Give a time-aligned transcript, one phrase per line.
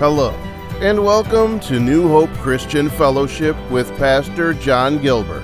[0.00, 0.30] Hello,
[0.80, 5.42] and welcome to New Hope Christian Fellowship with Pastor John Gilbert.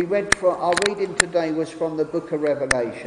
[0.00, 3.06] We read from our reading today was from the book of Revelation.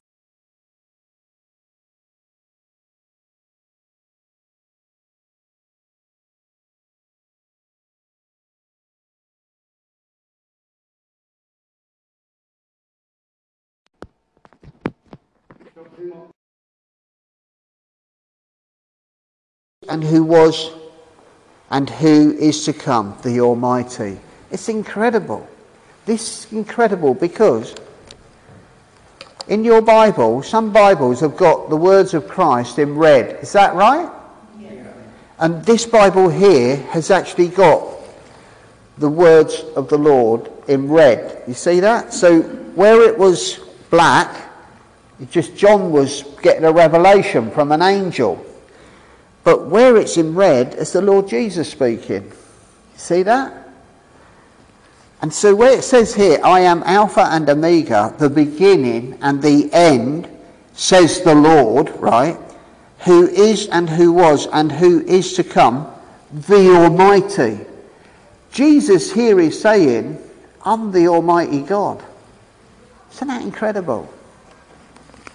[19.89, 20.70] And who was
[21.72, 24.20] and who is to come, the Almighty.
[24.52, 25.50] It's incredible.
[26.06, 27.76] This is incredible because
[29.48, 33.42] in your Bible, some Bibles have got the words of Christ in red.
[33.42, 34.12] Is that right?
[35.40, 37.90] And this Bible here has actually got
[38.98, 41.44] the words of the Lord in red.
[41.48, 42.14] You see that?
[42.14, 44.50] So where it was black,
[45.20, 48.45] it just John was getting a revelation from an angel.
[49.44, 52.23] But where it's in red, it's the Lord Jesus speaking.
[52.23, 53.62] You see that?
[55.24, 59.70] And so where it says here, I am Alpha and Omega, the beginning and the
[59.72, 60.28] end,
[60.74, 62.38] says the Lord, right?
[63.06, 65.89] Who is and who was and who is to come,
[66.30, 67.58] the Almighty.
[68.52, 70.22] Jesus here is saying,
[70.66, 72.04] I'm the Almighty God.
[73.14, 74.14] Isn't that incredible?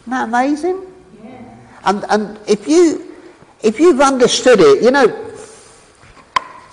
[0.03, 0.83] Isn't that amazing?
[1.25, 1.57] Yeah.
[1.85, 3.17] And, and if, you,
[3.63, 5.07] if you've understood it, you know,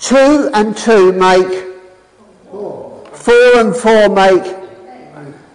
[0.01, 1.63] two and two make
[2.51, 2.84] four
[3.33, 4.55] and four make.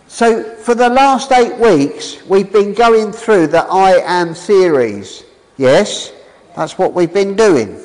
[0.08, 5.24] So for the last eight weeks, we've been going through the I Am series.
[5.56, 6.12] Yes,
[6.56, 7.78] that's what we've been doing.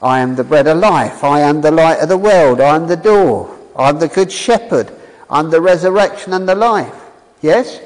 [0.00, 1.22] I am the bread of life.
[1.22, 2.60] I am the light of the world.
[2.60, 3.56] I am the door.
[3.76, 4.92] I'm the good shepherd.
[5.30, 6.94] I'm the resurrection and the life.
[7.40, 7.80] Yes?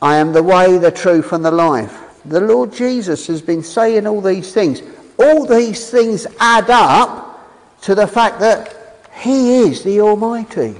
[0.00, 2.00] I am the way, the truth, and the life.
[2.24, 4.82] The Lord Jesus has been saying all these things.
[5.18, 8.83] All these things add up to the fact that
[9.14, 10.76] he is the Almighty.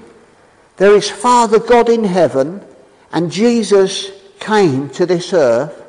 [0.76, 2.60] There is Father God in heaven,
[3.12, 5.82] and Jesus came to this earth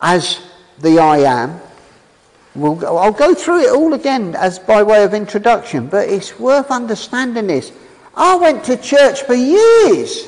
[0.00, 0.40] as
[0.78, 1.60] the I am.
[2.54, 6.38] We'll go, I'll go through it all again as by way of introduction, but it's
[6.38, 7.72] worth understanding this.
[8.14, 10.26] I went to church for years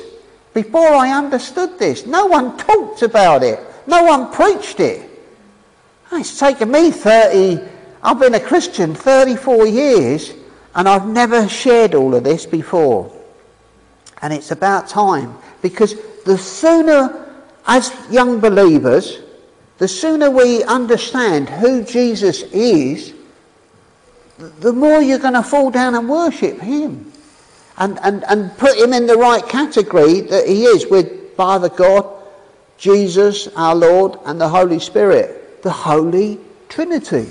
[0.53, 2.05] before I understood this.
[2.05, 3.59] No one talked about it.
[3.87, 5.09] No one preached it.
[6.11, 7.59] It's taken me 30,
[8.01, 10.33] I've been a Christian 34 years
[10.75, 13.11] and I've never shared all of this before.
[14.21, 17.31] And it's about time because the sooner,
[17.67, 19.19] as young believers,
[19.77, 23.13] the sooner we understand who Jesus is,
[24.37, 27.11] the more you're going to fall down and worship him
[27.77, 32.05] and, and, and put him in the right category that he is with Father God,
[32.77, 37.27] Jesus, our Lord, and the Holy Spirit, the Holy Trinity.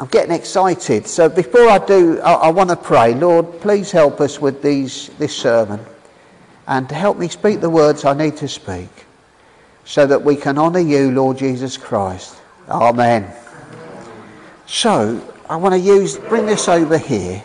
[0.00, 1.06] I'm getting excited.
[1.06, 3.12] So before I do, I, I want to pray.
[3.12, 5.78] Lord, please help us with these, this sermon
[6.66, 8.88] and to help me speak the words I need to speak
[9.84, 12.40] so that we can honour you, Lord Jesus Christ.
[12.70, 13.30] Amen.
[14.64, 17.42] So I want to use, bring this over here.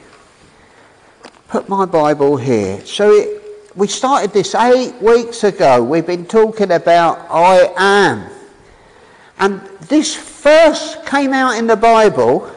[1.50, 2.80] Put my Bible here.
[2.86, 3.44] So it,
[3.76, 5.84] we started this eight weeks ago.
[5.84, 8.35] We've been talking about I am.
[9.40, 12.52] And this first came out in the Bible,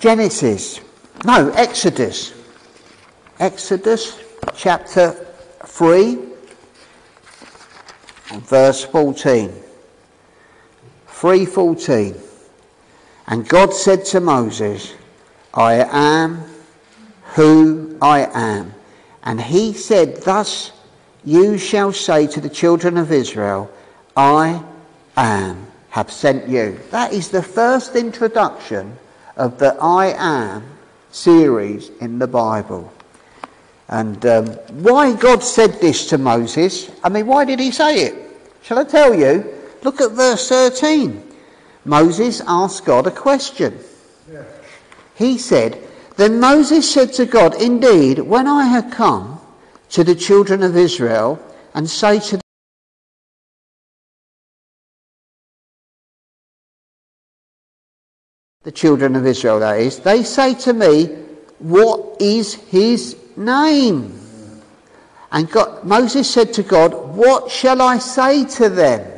[0.00, 0.80] Genesis,
[1.24, 2.32] no, Exodus.
[3.38, 4.18] Exodus
[4.54, 5.26] chapter
[5.64, 6.34] 3
[8.40, 9.52] verse 14.
[11.08, 12.20] 3:14.
[13.26, 14.92] And God said to Moses,
[15.54, 16.44] I am
[17.34, 18.74] who I am.
[19.22, 20.72] And he said, Thus
[21.24, 23.70] you shall say to the children of Israel,
[24.16, 24.62] I
[25.16, 26.78] am, have sent you.
[26.90, 28.96] That is the first introduction
[29.36, 30.64] of the I am
[31.10, 32.92] series in the Bible.
[33.88, 34.46] And um,
[34.82, 38.14] why God said this to Moses, I mean, why did he say it?
[38.62, 39.44] Shall I tell you?
[39.82, 41.22] Look at verse 13.
[41.84, 43.78] Moses asked God a question.
[45.14, 45.78] He said,
[46.16, 49.33] Then Moses said to God, Indeed, when I have come
[49.90, 51.40] to the children of Israel
[51.74, 52.40] and say to
[58.64, 61.06] the children of Israel, that is, they say to me,
[61.58, 64.20] What is his name?
[65.30, 69.10] And God, Moses said to God, What shall I say to them?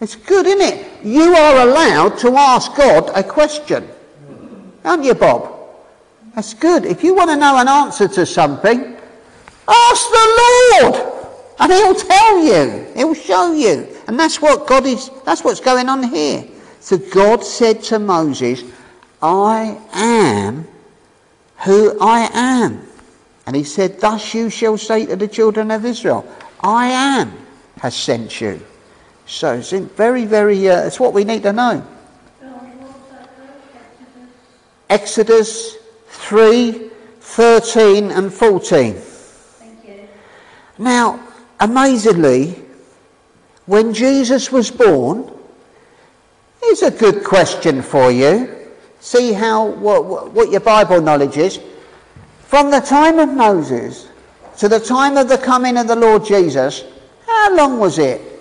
[0.00, 1.04] It's good, isn't it?
[1.04, 3.88] You are allowed to ask God a question.
[4.84, 5.52] Aren't you, Bob?
[6.34, 6.84] That's good.
[6.84, 8.93] If you want to know an answer to something,
[9.68, 11.14] ask the Lord.
[11.60, 12.86] And he'll tell you.
[12.94, 13.88] He'll show you.
[14.06, 16.44] And that's what God is, that's what's going on here.
[16.80, 18.62] So God said to Moses,
[19.22, 20.66] I am
[21.64, 22.86] who I am.
[23.46, 26.26] And he said, Thus you shall say to the children of Israel,
[26.60, 27.32] I am
[27.80, 28.60] has sent you.
[29.26, 31.86] So it's very, very, uh, it's what we need to know.
[34.90, 35.76] Exodus
[36.08, 36.90] 3,
[37.20, 38.96] 13 and 14.
[40.78, 41.20] Now,
[41.60, 42.62] amazingly,
[43.66, 45.30] when Jesus was born,
[46.60, 48.48] Here's a good question for you.
[48.98, 51.60] See how what, what your Bible knowledge is.
[52.46, 54.08] From the time of Moses
[54.56, 56.82] to the time of the coming of the Lord Jesus,
[57.26, 58.18] how long was it?
[58.22, 58.32] It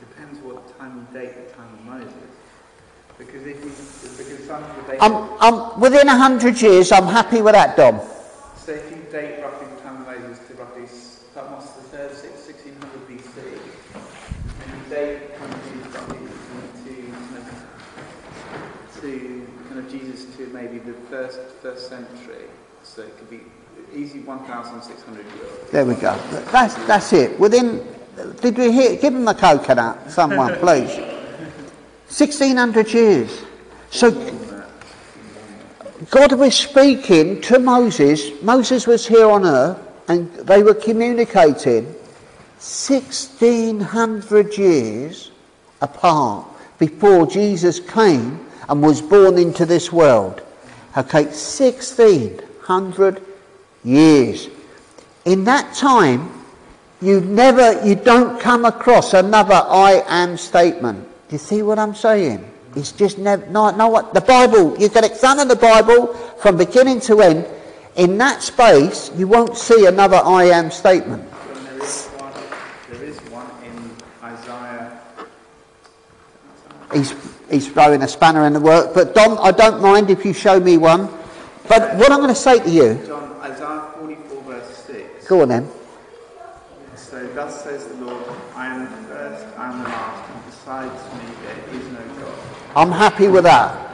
[0.00, 2.12] depends what time you date the time of Moses.
[3.16, 6.90] Because if you, because some people date, I'm, I'm within a hundred years.
[6.90, 8.00] I'm happy with that, Dom.
[8.56, 11.82] so if you date roughly the time of Moses to roughly s- that was the
[11.96, 13.38] third six- 1600 BC,
[14.66, 17.46] and you date kind of Jesus roughly to kind of,
[19.00, 22.44] to kind of Jesus to maybe the first first century,
[22.82, 23.40] so it could be
[23.94, 25.70] easy 1,600 years.
[25.70, 26.16] There we go.
[26.52, 27.38] That's that's it.
[27.40, 27.86] Within.
[28.40, 28.96] Did we hear?
[28.96, 30.98] Give him a coconut, someone, please.
[32.08, 33.42] Sixteen hundred years.
[33.90, 34.10] So
[36.10, 38.30] God was speaking to Moses.
[38.42, 39.78] Moses was here on earth,
[40.08, 41.84] and they were communicating
[42.58, 45.30] 1600 years
[45.80, 46.46] apart
[46.78, 50.42] before Jesus came and was born into this world.
[50.96, 53.22] Okay, 1600
[53.84, 54.48] years.
[55.26, 56.32] In that time,
[57.02, 61.06] you never, you don't come across another I am statement.
[61.28, 62.50] Do you see what I'm saying?
[62.74, 67.00] It's just never, no, no, what, the Bible, you can examine the Bible from beginning
[67.00, 67.46] to end.
[67.96, 71.24] In that space, you won't see another I am statement.
[71.30, 72.32] There is one,
[72.90, 73.90] there is one in
[74.22, 74.98] Isaiah.
[76.94, 78.94] He's, he's throwing a spanner in the work.
[78.94, 81.08] But Dom, I don't mind if you show me one.
[81.68, 85.26] But what I'm going to say to you, John, Isaiah 44 verse 6.
[85.26, 85.68] go on then.
[86.94, 91.14] So thus says the Lord, I am the first, I am the last, and besides
[91.14, 92.38] me there is no God.
[92.76, 93.90] I'm happy with that.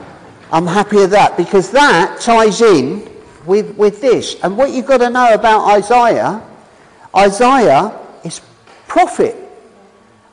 [0.51, 3.09] I'm happy with that because that ties in
[3.47, 4.37] with, with this.
[4.43, 6.43] And what you've got to know about Isaiah,
[7.17, 8.41] Isaiah is
[8.87, 9.42] prophet.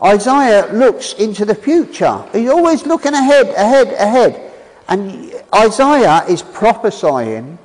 [0.04, 2.24] Isaiah looks into the future.
[2.32, 4.54] He's always looking ahead, ahead, ahead.
[4.88, 7.58] And Isaiah is prophesying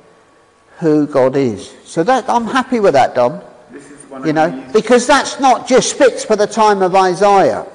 [0.79, 1.73] who God is.
[1.85, 3.41] So that I'm happy with that, Dom.
[3.71, 6.93] This is the one You know, because that's not just fixed for the time of
[6.93, 7.65] Isaiah,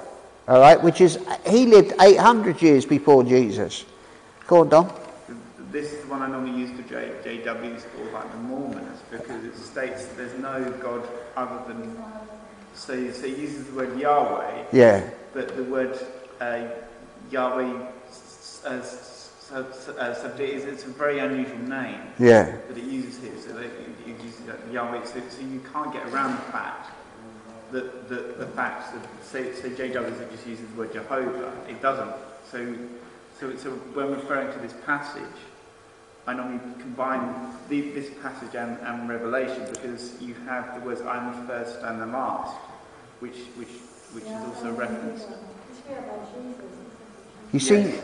[0.47, 1.19] all right, which is,
[1.49, 3.87] he lived 800 years before Jesus.
[4.47, 4.93] Go on, Dom.
[5.71, 9.45] This is the one I normally use for J, JWs or like the Mormons because
[9.45, 11.97] it states there's no God other than.
[12.81, 15.03] So, so it uses the word Yahweh, Yeah,
[15.35, 15.99] but the word
[16.41, 16.63] uh,
[17.31, 17.87] Yahweh
[18.65, 22.01] uh, sub- uh, subject is it's a very unusual name.
[22.19, 23.33] yeah, that it uses here.
[23.39, 23.71] So it
[24.25, 24.41] uses
[24.73, 25.05] Yahweh.
[25.05, 26.91] So, so you can't get around the fact
[27.73, 31.53] that the, the fact that say, say just uses the word Jehovah.
[31.69, 32.13] It doesn't.
[32.51, 32.75] So,
[33.39, 35.37] so, so when referring to this passage,
[36.27, 41.17] I normally combine the, this passage and, and Revelation because you have the words "I
[41.19, 42.57] am the first and the last,"
[43.21, 43.69] which which
[44.13, 45.29] which is also referenced.
[47.53, 47.95] You see,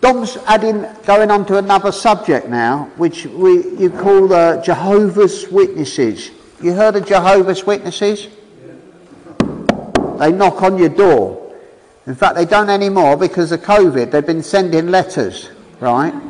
[0.00, 6.30] Dom's adding, going on to another subject now, which we, you call the Jehovah's Witnesses.
[6.60, 8.28] You heard of Jehovah's Witnesses?
[10.18, 11.54] They knock on your door.
[12.06, 14.10] In fact, they don't anymore because of COVID.
[14.10, 16.12] They've been sending letters, right?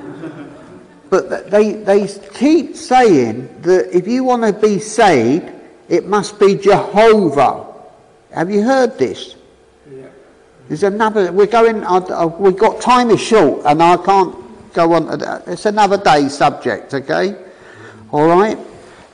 [1.10, 5.48] But they, they keep saying that if you want to be saved,
[5.88, 7.73] it must be Jehovah.
[8.34, 9.36] Have you heard this?
[9.88, 10.06] Yeah.
[10.68, 11.30] There's another.
[11.30, 11.84] We're going.
[11.84, 14.34] I, I, we've got time is short, and I can't
[14.72, 15.22] go on.
[15.46, 16.94] It's another day subject.
[16.94, 17.36] Okay.
[18.10, 18.58] All right?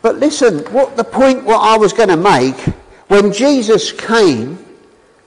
[0.00, 2.58] But listen, what the point what I was going to make,
[3.08, 4.56] when Jesus came,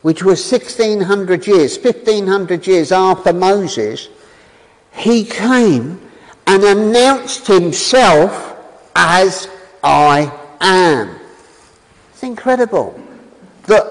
[0.01, 4.09] which was 1600 years, 1500 years after Moses,
[4.91, 6.01] he came
[6.47, 8.57] and announced himself
[8.95, 9.47] as
[9.83, 11.15] I am.
[12.11, 13.02] It's incredible
[13.67, 13.85] that,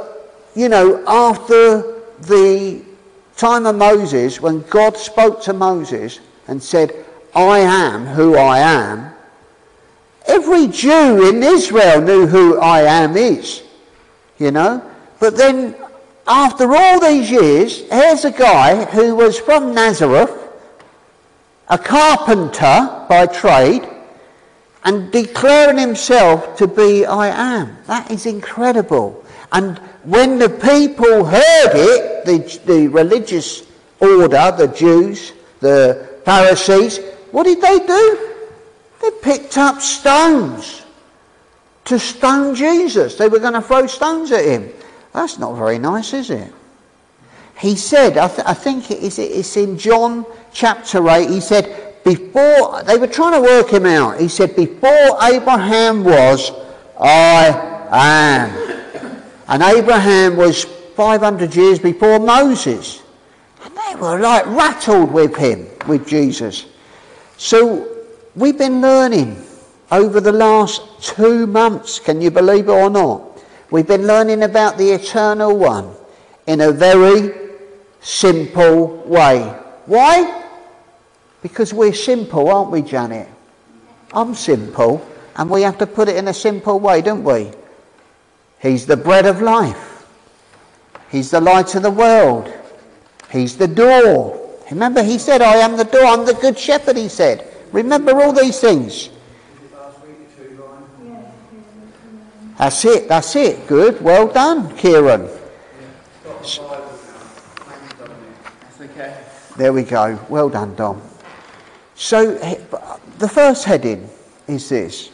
[0.55, 2.83] you know, after the
[3.37, 9.13] time of Moses, when God spoke to Moses and said, I am who I am,
[10.27, 13.63] every Jew in Israel knew who I am is,
[14.39, 14.83] you know.
[15.19, 15.75] But then,
[16.27, 20.31] after all these years, here's a guy who was from Nazareth,
[21.69, 23.89] a carpenter by trade,
[24.85, 27.77] and declaring himself to be I am.
[27.87, 29.22] That is incredible.
[29.53, 33.65] And when the people heard it, the, the religious
[34.01, 36.99] order, the Jews, the Pharisees,
[37.31, 38.35] what did they do?
[39.03, 40.83] They picked up stones
[41.85, 43.17] to stone Jesus.
[43.17, 44.71] They were going to throw stones at him.
[45.13, 46.53] That's not very nice, is it?
[47.59, 52.03] He said, I, th- I think it is, it's in John chapter 8, he said,
[52.03, 54.19] before, they were trying to work him out.
[54.19, 56.51] He said, before Abraham was,
[56.99, 58.72] I am.
[59.49, 63.03] And Abraham was 500 years before Moses.
[63.65, 66.67] And they were like rattled with him, with Jesus.
[67.37, 67.89] So
[68.35, 69.45] we've been learning
[69.91, 73.43] over the last two months, can you believe it or not?
[73.71, 75.95] We've been learning about the eternal one
[76.47, 77.35] in a very
[78.01, 79.41] simple way.
[79.87, 80.45] Why?
[81.43, 83.29] Because we're simple, aren't we, Janet?
[84.13, 85.07] I'm simple,
[85.37, 87.51] and we have to put it in a simple way, don't we?
[88.63, 90.07] He's the bread of life.
[91.11, 92.51] He's the light of the world.
[93.29, 94.39] He's the door.
[94.71, 96.05] Remember, he said, I am the door.
[96.05, 97.45] I'm the good shepherd, he said.
[97.73, 99.11] Remember all these things.
[102.57, 103.67] That's it, that's it.
[103.67, 104.01] Good.
[104.01, 105.29] Well done, Kieran.
[109.57, 110.19] There we go.
[110.29, 111.03] Well done, Dom.
[111.97, 112.35] So,
[113.19, 114.09] the first heading
[114.47, 115.11] is this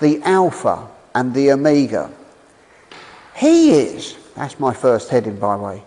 [0.00, 2.10] the Alpha and the Omega.
[3.36, 5.82] He is, that's my first heading, by the way.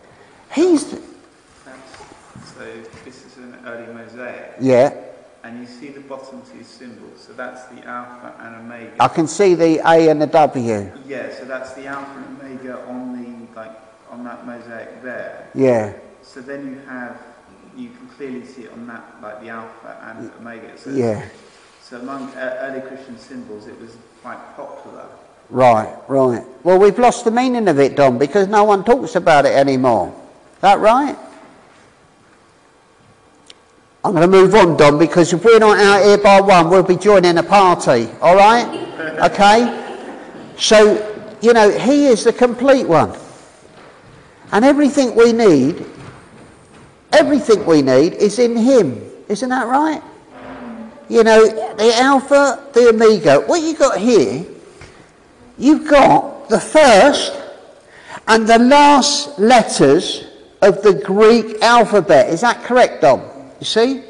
[0.54, 1.00] He's, so
[3.04, 4.94] this is an early mosaic, yeah,
[5.44, 7.22] and you see the bottom two symbols.
[7.22, 8.96] So that's the alpha and omega.
[9.00, 10.92] I can see the A and the W.
[11.06, 13.72] Yeah, so that's the alpha and omega on the like
[14.10, 15.50] on that mosaic there.
[15.54, 17.22] Yeah, So then you have
[17.76, 20.78] you can clearly see it on that like the alpha and omega.
[20.78, 21.28] So, yeah.
[21.82, 25.06] so among uh, early Christian symbols, it was quite popular.
[25.50, 26.44] Right, right.
[26.64, 30.14] Well, we've lost the meaning of it, Dom, because no one talks about it anymore.
[30.62, 31.16] That right?
[34.04, 36.84] I'm going to move on, Dom, because if we're not out here by one, we'll
[36.84, 38.10] be joining a party.
[38.22, 38.82] All right?
[39.16, 39.72] Okay?
[40.58, 43.18] So, you know, he is the complete one.
[44.52, 45.86] And everything we need,
[47.14, 49.02] everything we need is in him.
[49.30, 50.02] Isn't that right?
[51.08, 53.40] You know, the Alpha, the Omega.
[53.42, 54.46] What you got here
[55.58, 57.34] you've got the first
[58.28, 60.26] and the last letters
[60.62, 62.30] of the Greek alphabet.
[62.30, 63.22] Is that correct, Dom?
[63.60, 64.04] You see?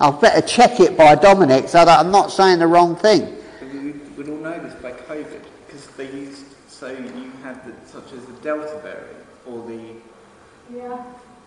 [0.00, 3.36] I'll better check it by Dominic so that I'm not saying the wrong thing.
[3.60, 8.12] We would all know this by COVID because they used so you had the, such
[8.12, 10.90] as the delta variant or the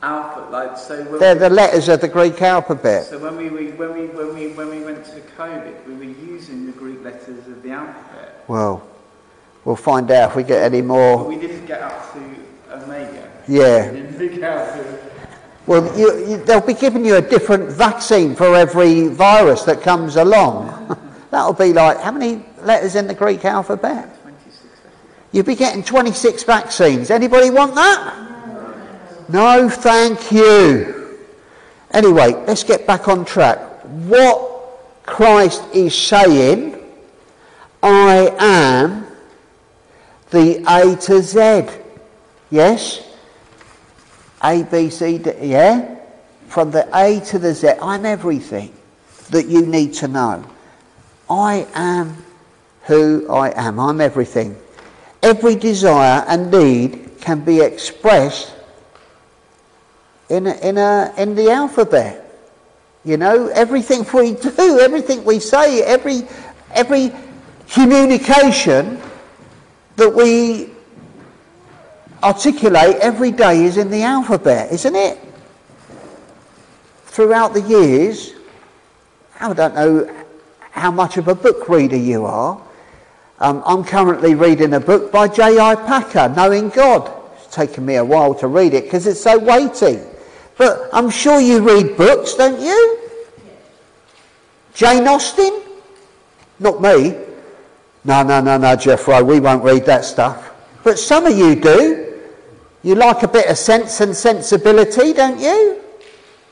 [0.02, 1.04] alpha like so.
[1.04, 3.06] When They're we- the letters of the Greek alphabet.
[3.06, 6.04] So when we, we when we when we when we went to COVID, we were
[6.04, 8.88] using the Greek letters of the alphabet, Well,
[9.66, 11.24] we'll find out if we get any but more.
[11.26, 12.20] we didn't get up to
[12.72, 13.30] omega.
[13.48, 13.92] Yeah.
[13.92, 14.96] We didn't get up to.
[15.68, 20.16] Well, you, you, they'll be giving you a different vaccine for every virus that comes
[20.16, 20.72] along.
[21.32, 24.22] That'll be like, how many letters in the Greek alphabet?
[24.22, 24.66] 26.
[25.32, 27.10] You'll be getting 26 vaccines.
[27.10, 28.26] Anybody want that?
[29.28, 31.18] No, thank you.
[31.92, 33.58] Anyway, let's get back on track.
[33.84, 36.80] What Christ is saying,
[37.82, 39.05] I am
[40.36, 41.66] the A to Z.
[42.52, 43.02] Yes?
[44.44, 45.96] A, B, C, D, yeah?
[46.48, 48.74] From the A to the Z, I'm everything
[49.30, 50.46] that you need to know.
[51.30, 52.18] I am
[52.82, 53.80] who I am.
[53.80, 54.58] I'm everything.
[55.24, 58.54] Every desire and need can be expressed
[60.30, 62.22] in, a, in, a, in the alphabet.
[63.06, 66.28] You know, everything we do, everything we say, every,
[66.72, 67.14] every
[67.70, 69.02] communication
[69.96, 70.70] that we
[72.24, 75.20] articulate every day is in the alphabet, isn't it?
[77.06, 78.34] Throughout the years,
[79.40, 80.26] I don't know
[80.72, 82.62] how much of a book reader you are.
[83.40, 85.76] Um, I'm currently reading a book by J.I.
[85.76, 87.12] Packer, Knowing God.
[87.36, 90.00] It's taken me a while to read it because it's so weighty.
[90.58, 93.00] But I'm sure you read books, don't you?
[94.74, 95.62] Jane Austen?
[96.60, 97.25] Not me.
[98.06, 100.52] No, no, no, no, Jeffrey, we won't read that stuff.
[100.84, 102.22] But some of you do.
[102.84, 105.82] You like a bit of sense and sensibility, don't you?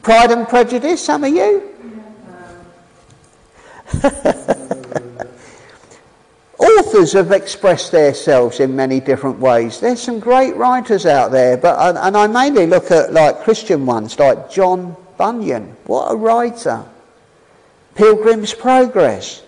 [0.02, 1.70] Pride and Prejudice, some of you?
[6.58, 9.80] Authors have expressed themselves in many different ways.
[9.80, 14.18] There's some great writers out there, but and I mainly look at like Christian ones,
[14.18, 15.76] like John Bunyan.
[15.86, 16.84] What a writer!
[17.94, 19.44] Pilgrim's Progress.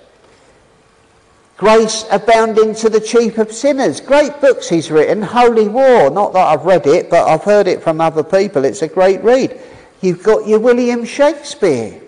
[1.57, 4.01] Grace Abounding to the Chief of Sinners.
[4.01, 5.21] Great books he's written.
[5.21, 6.09] Holy War.
[6.09, 8.65] Not that I've read it, but I've heard it from other people.
[8.65, 9.57] It's a great read.
[10.01, 12.01] You've got your William Shakespeare.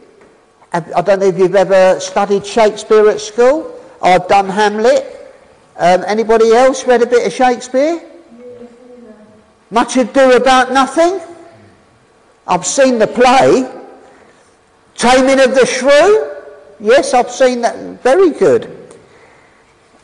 [0.74, 3.74] I don't know if you've ever studied Shakespeare at school.
[4.02, 5.34] I've done Hamlet.
[5.78, 8.02] Um, anybody else read a bit of Shakespeare?
[9.72, 11.22] Much ado about nothing.
[12.46, 13.72] I've seen the play.
[14.96, 16.34] Taming of the Shrew.
[16.82, 18.04] Yes, I've seen that.
[18.04, 18.77] Very good.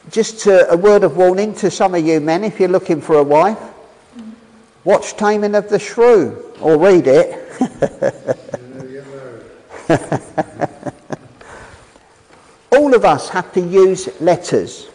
[0.10, 3.18] Just to, a word of warning to some of you men, if you're looking for
[3.18, 3.60] a wife,
[4.84, 7.40] watch Taming of the Shrew or read it.
[12.72, 14.90] All of us have to use letters,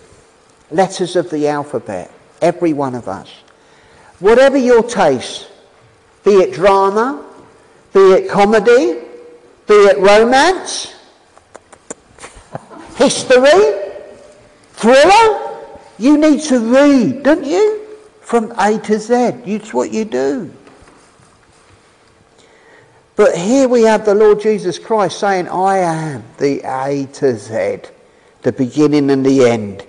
[0.70, 2.10] letters of the alphabet,
[2.42, 3.30] every one of us.
[4.20, 5.48] Whatever your taste,
[6.24, 7.24] be it drama,
[7.94, 9.00] be it comedy,
[9.66, 10.94] be it romance,
[12.96, 13.87] history,
[14.78, 15.68] thriller,
[15.98, 17.84] you need to read, don't you?
[18.20, 19.14] From A to Z.
[19.44, 20.52] It's what you do.
[23.16, 27.90] But here we have the Lord Jesus Christ saying, I am the A to Z,
[28.42, 29.84] the beginning and the end.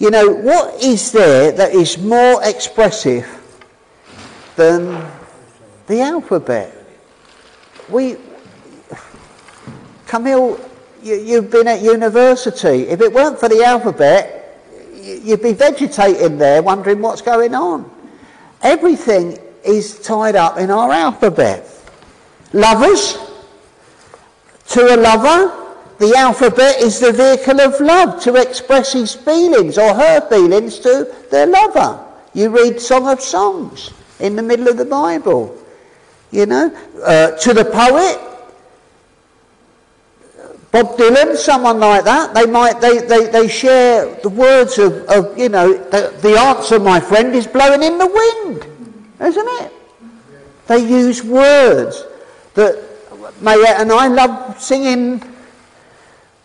[0.00, 3.28] You know, what is there that is more expressive
[4.56, 5.06] than
[5.86, 6.74] the alphabet?
[7.88, 8.16] We,
[10.06, 10.58] Camille,
[11.02, 12.88] you, have been at university.
[12.88, 14.58] If it weren't for the alphabet,
[14.94, 17.90] you'd be vegetating there wondering what's going on.
[18.62, 21.66] Everything is tied up in our alphabet.
[22.52, 23.18] Lovers,
[24.68, 25.60] to a lover,
[25.98, 31.14] the alphabet is the vehicle of love to express his feelings or her feelings to
[31.30, 32.04] their lover.
[32.32, 35.56] You read Song of Songs in the middle of the Bible.
[36.30, 38.29] You know, uh, to the poet,
[40.72, 45.36] Bob Dylan, someone like that, they might they, they, they share the words of, of
[45.36, 48.66] you know, the, the answer, my friend, is blowing in the wind,
[49.20, 49.72] isn't it?
[50.68, 52.04] They use words
[52.54, 52.80] that
[53.40, 55.20] may, and I love singing,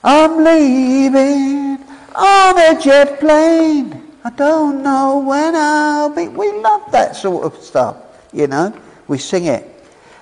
[0.04, 1.84] I'm leaving
[2.16, 4.02] on a jet plane.
[4.24, 6.28] I don't know when I'll be.
[6.30, 7.98] We love that sort of stuff,
[8.34, 8.74] you know.
[9.08, 9.70] We sing it.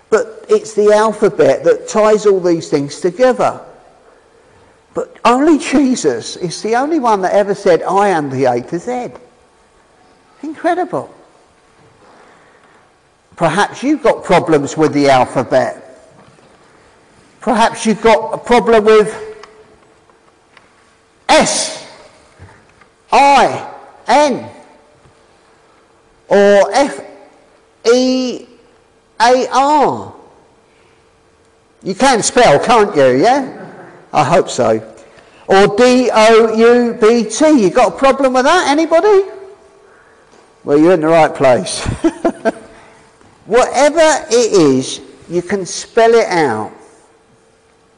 [0.10, 3.62] But it's the alphabet that ties all these things together.
[4.94, 8.80] But only Jesus is the only one that ever said, I am the A to
[8.80, 9.10] Z.
[10.44, 11.14] Incredible.
[13.36, 15.80] Perhaps you've got problems with the alphabet.
[17.42, 19.20] Perhaps you've got a problem with
[21.28, 21.88] S,
[23.12, 23.74] I,
[24.08, 24.50] N,
[26.28, 27.04] or F,
[27.92, 28.46] E,
[29.20, 30.14] A, R.
[31.82, 33.22] You can spell, can't you?
[33.22, 33.63] Yeah?
[34.14, 34.80] I hope so.
[35.48, 37.62] Or D O U B T.
[37.62, 38.68] You got a problem with that?
[38.70, 39.30] Anybody?
[40.64, 41.84] Well, you're in the right place.
[43.46, 46.72] Whatever it is, you can spell it out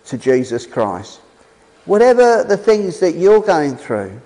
[0.05, 1.19] to Jesus Christ.
[1.85, 4.19] Whatever the things that you're going through,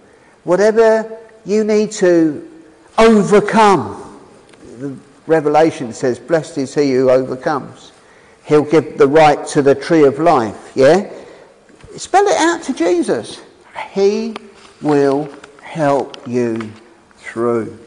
[0.45, 2.49] whatever you need to
[2.97, 4.21] overcome,
[4.78, 4.95] the
[5.28, 7.91] Revelation says, Blessed is he who overcomes.
[8.45, 10.71] He'll give the right to the tree of life.
[10.75, 11.12] Yeah?
[11.97, 13.41] Spell it out to Jesus.
[13.91, 14.36] He
[14.82, 15.30] will
[15.62, 16.71] help you
[17.17, 17.78] through.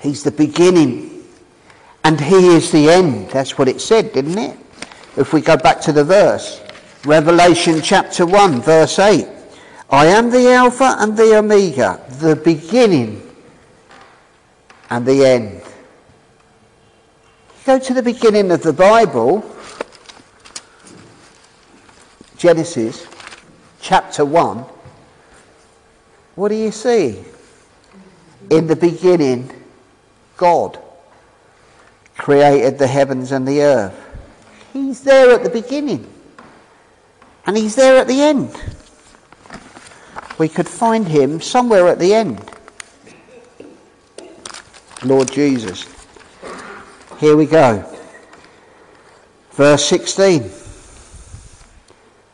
[0.00, 1.24] He's the beginning
[2.04, 3.30] and He is the end.
[3.30, 4.56] That's what it said, didn't it?
[5.16, 6.60] If we go back to the verse,
[7.04, 9.28] Revelation chapter 1, verse 8
[9.90, 13.22] I am the Alpha and the Omega, the beginning
[14.90, 15.62] and the end.
[17.64, 19.40] Go to the beginning of the Bible,
[22.38, 23.04] Genesis
[23.80, 24.64] chapter 1.
[26.36, 27.24] What do you see?
[28.48, 29.50] In the beginning,
[30.36, 30.78] God
[32.16, 34.18] created the heavens and the earth.
[34.72, 36.08] He's there at the beginning.
[37.44, 38.56] And he's there at the end.
[40.38, 42.40] We could find him somewhere at the end.
[45.04, 45.92] Lord Jesus.
[47.18, 47.84] Here we go.
[49.50, 50.67] Verse 16.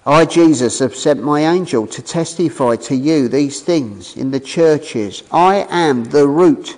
[0.07, 5.23] I, Jesus, have sent my angel to testify to you these things in the churches.
[5.33, 6.77] I am the root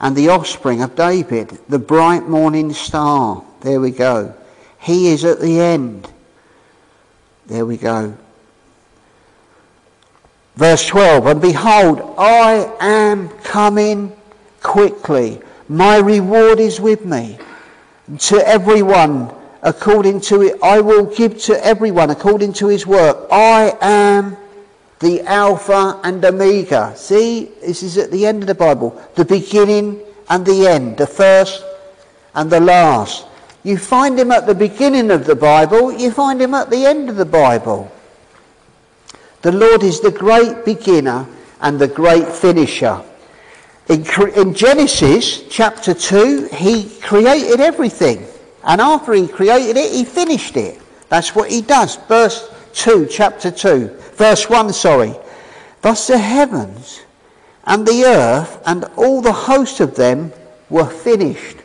[0.00, 3.42] and the offspring of David, the bright morning star.
[3.60, 4.34] There we go.
[4.78, 6.10] He is at the end.
[7.46, 8.14] There we go.
[10.56, 14.14] Verse 12 And behold, I am coming
[14.62, 15.40] quickly.
[15.68, 17.38] My reward is with me.
[18.18, 23.26] To everyone according to it, I will give to everyone according to his work.
[23.32, 24.36] I am
[25.00, 26.94] the Alpha and Omega.
[26.96, 31.06] See, this is at the end of the Bible the beginning and the end, the
[31.06, 31.64] first
[32.34, 33.26] and the last.
[33.64, 37.08] You find him at the beginning of the Bible, you find him at the end
[37.08, 37.90] of the Bible.
[39.40, 41.26] The Lord is the great beginner
[41.60, 43.02] and the great finisher.
[43.88, 48.26] In, in, Genesis chapter 2, he created everything.
[48.64, 50.80] And after he created it, he finished it.
[51.08, 51.96] That's what he does.
[52.08, 53.88] Verse 2, chapter 2.
[54.14, 55.14] Verse 1, sorry.
[55.82, 57.02] Thus the heavens
[57.64, 60.32] and the earth and all the host of them
[60.70, 61.58] were finished.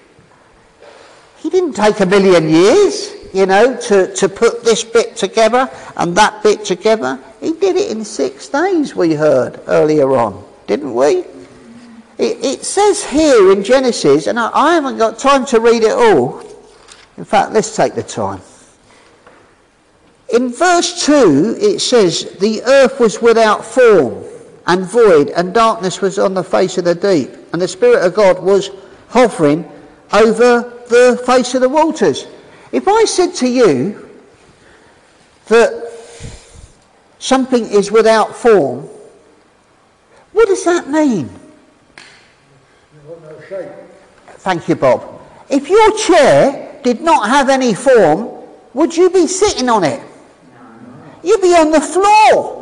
[1.38, 6.16] He didn't take a million years, you know, to, to put this bit together and
[6.16, 7.18] that bit together.
[7.40, 11.24] He did it in six days, we heard earlier on, didn't we?
[12.18, 15.94] It, it says here in Genesis, and I, I haven't got time to read it
[15.94, 16.44] all.
[17.20, 18.40] In fact, let's take the time.
[20.34, 24.24] In verse 2, it says, The earth was without form
[24.66, 28.14] and void, and darkness was on the face of the deep, and the Spirit of
[28.14, 28.70] God was
[29.10, 29.70] hovering
[30.14, 32.26] over the face of the waters.
[32.72, 34.10] If I said to you
[35.48, 35.92] that
[37.20, 38.88] something is without form,
[40.32, 41.30] what does that mean?
[43.06, 43.16] No
[44.38, 45.22] Thank you, Bob.
[45.50, 48.30] If your chair did not have any form,
[48.74, 50.02] would you be sitting on it?
[51.24, 52.58] You'd be on the floor.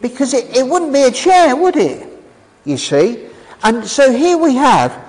[0.00, 2.06] Because it, it wouldn't be a chair, would it?
[2.64, 3.28] You see?
[3.62, 5.04] And so here we have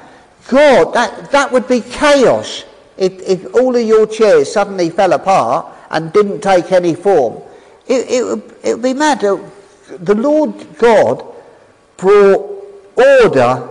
[0.48, 2.66] God, that, that would be chaos
[2.98, 7.42] if, if all of your chairs suddenly fell apart and didn't take any form.
[7.88, 9.22] It, it, would, it would be mad.
[9.22, 11.26] The Lord God
[11.98, 12.64] brought
[12.96, 13.70] order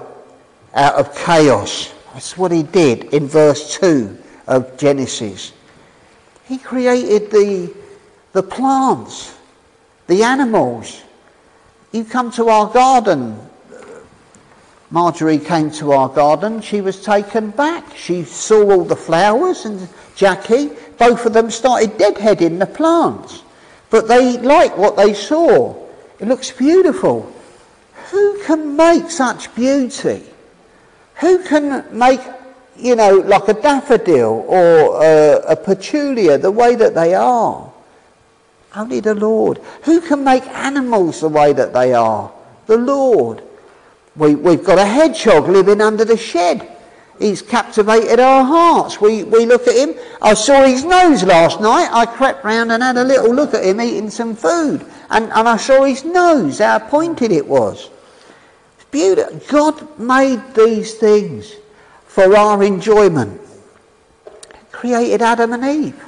[0.74, 1.93] out of chaos.
[2.14, 5.52] That's what he did in verse 2 of Genesis.
[6.44, 7.74] He created the,
[8.32, 9.36] the plants,
[10.06, 11.02] the animals.
[11.90, 13.36] You come to our garden.
[14.90, 16.60] Marjorie came to our garden.
[16.60, 17.96] She was taken back.
[17.96, 23.42] She saw all the flowers, and Jackie, both of them started deadheading the plants.
[23.90, 25.74] But they liked what they saw.
[26.20, 27.32] It looks beautiful.
[28.12, 30.22] Who can make such beauty?
[31.16, 32.20] Who can make,
[32.76, 37.72] you know, like a daffodil or a, a petunia the way that they are?
[38.74, 39.60] Only the Lord.
[39.84, 42.32] Who can make animals the way that they are?
[42.66, 43.42] The Lord.
[44.16, 46.70] We, we've got a hedgehog living under the shed.
[47.18, 49.00] He's captivated our hearts.
[49.00, 49.94] We, we look at him.
[50.20, 51.88] I saw his nose last night.
[51.92, 54.84] I crept round and had a little look at him eating some food.
[55.10, 57.90] And, and I saw his nose, how pointed it was.
[58.94, 59.40] Beautiful.
[59.48, 61.56] God made these things
[62.06, 63.40] for our enjoyment.
[64.70, 66.00] Created Adam and Eve.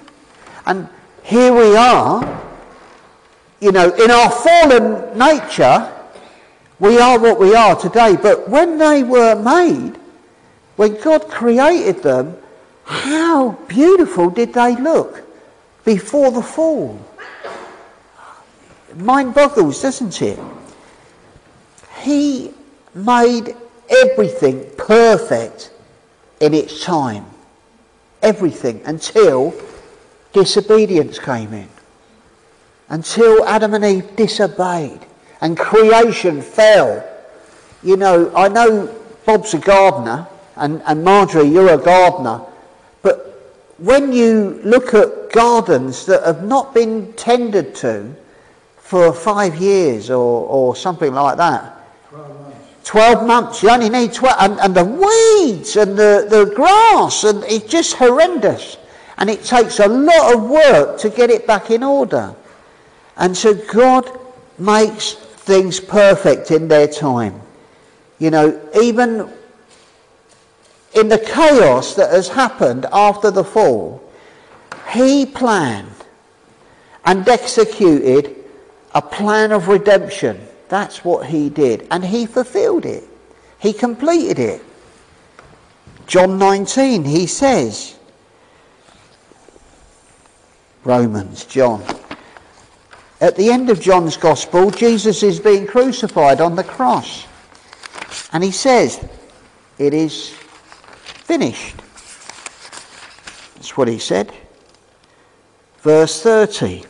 [0.67, 0.89] And
[1.25, 2.23] here we are,
[3.59, 5.93] you know, in our fallen nature,
[6.79, 8.15] we are what we are today.
[8.15, 9.99] But when they were made,
[10.77, 12.37] when God created them,
[12.85, 15.25] how beautiful did they look
[15.85, 17.05] before the fall?
[18.95, 20.39] Mind boggles, doesn't it?
[22.03, 22.55] He
[22.97, 23.55] made
[23.91, 25.71] everything perfect
[26.41, 27.27] in its time.
[28.23, 29.55] Everything until
[30.33, 31.69] disobedience came in.
[32.89, 35.01] Until Adam and Eve disobeyed
[35.41, 37.07] and creation fell.
[37.83, 38.87] You know, I know
[39.27, 42.41] Bob's a gardener and, and Marjorie, you're a gardener.
[43.03, 43.19] But
[43.79, 48.15] when you look at gardens that have not been tended to
[48.79, 51.76] for five years or, or something like that,
[52.87, 53.63] 12 months.
[53.65, 54.37] You only need 12.
[54.39, 58.79] And, and the weeds and the, the grass, and it's just horrendous.
[59.19, 62.35] And it takes a lot of work to get it back in order.
[63.17, 64.09] And so God
[64.59, 67.41] makes things perfect in their time.
[68.21, 69.33] You know, even
[70.95, 74.03] in the chaos that has happened after the fall,
[74.93, 75.91] He planned
[77.05, 78.45] and executed
[78.95, 80.47] a plan of redemption.
[80.69, 81.87] That's what he did.
[81.91, 83.05] And he fulfilled it.
[83.59, 84.63] He completed it.
[86.07, 87.97] John 19, he says,
[90.85, 91.83] Romans, John.
[93.21, 97.27] At the end of John's Gospel, Jesus is being crucified on the cross.
[98.33, 99.05] And he says,
[99.79, 101.77] It is finished.
[103.55, 104.33] That's what he said.
[105.81, 106.85] Verse 30.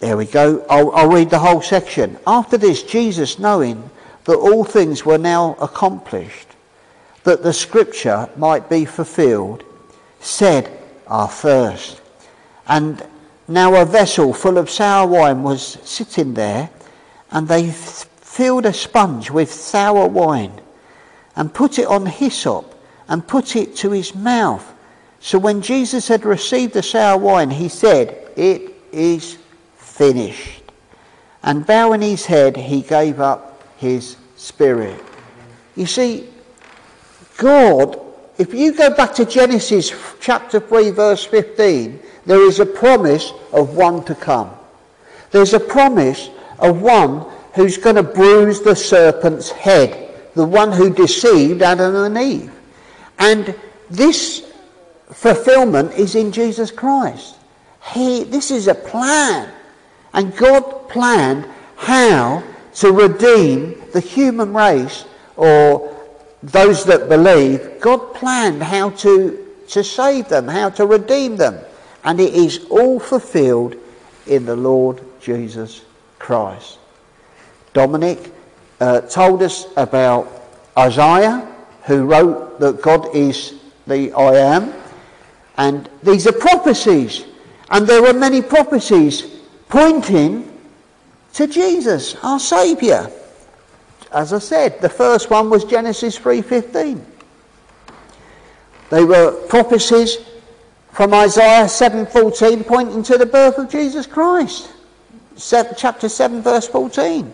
[0.00, 0.64] There we go.
[0.70, 2.18] I'll, I'll read the whole section.
[2.26, 3.90] After this, Jesus, knowing
[4.24, 6.48] that all things were now accomplished,
[7.24, 9.62] that the scripture might be fulfilled,
[10.18, 10.70] said,
[11.06, 12.00] Our thirst.
[12.66, 13.06] And
[13.46, 16.70] now a vessel full of sour wine was sitting there,
[17.30, 20.62] and they filled a sponge with sour wine,
[21.36, 22.74] and put it on hyssop,
[23.06, 24.66] and put it to his mouth.
[25.20, 29.36] So when Jesus had received the sour wine, he said, It is
[30.00, 30.62] finished.
[31.42, 34.98] And bowing his head, he gave up his spirit.
[35.76, 36.26] You see,
[37.36, 38.00] God,
[38.38, 43.76] if you go back to Genesis chapter 3, verse 15, there is a promise of
[43.76, 44.50] one to come.
[45.32, 50.88] There's a promise of one who's going to bruise the serpent's head, the one who
[50.88, 52.50] deceived Adam and Eve.
[53.18, 53.54] And
[53.90, 54.50] this
[55.12, 57.36] fulfillment is in Jesus Christ.
[57.92, 59.59] He, this is a plan.
[60.12, 61.46] And God planned
[61.76, 62.42] how
[62.74, 65.04] to redeem the human race
[65.36, 65.96] or
[66.42, 67.80] those that believe.
[67.80, 71.58] God planned how to, to save them, how to redeem them.
[72.04, 73.76] And it is all fulfilled
[74.26, 75.82] in the Lord Jesus
[76.18, 76.78] Christ.
[77.72, 78.32] Dominic
[78.80, 80.28] uh, told us about
[80.78, 81.46] Isaiah,
[81.84, 83.54] who wrote that God is
[83.86, 84.72] the I am.
[85.56, 87.24] And these are prophecies.
[87.70, 89.39] And there are many prophecies
[89.70, 90.46] pointing
[91.32, 93.10] to Jesus, our Saviour.
[94.12, 97.00] As I said, the first one was Genesis 3.15.
[98.90, 100.18] They were prophecies
[100.90, 104.72] from Isaiah 7.14 pointing to the birth of Jesus Christ.
[105.36, 107.32] Seven, chapter 7 verse 14.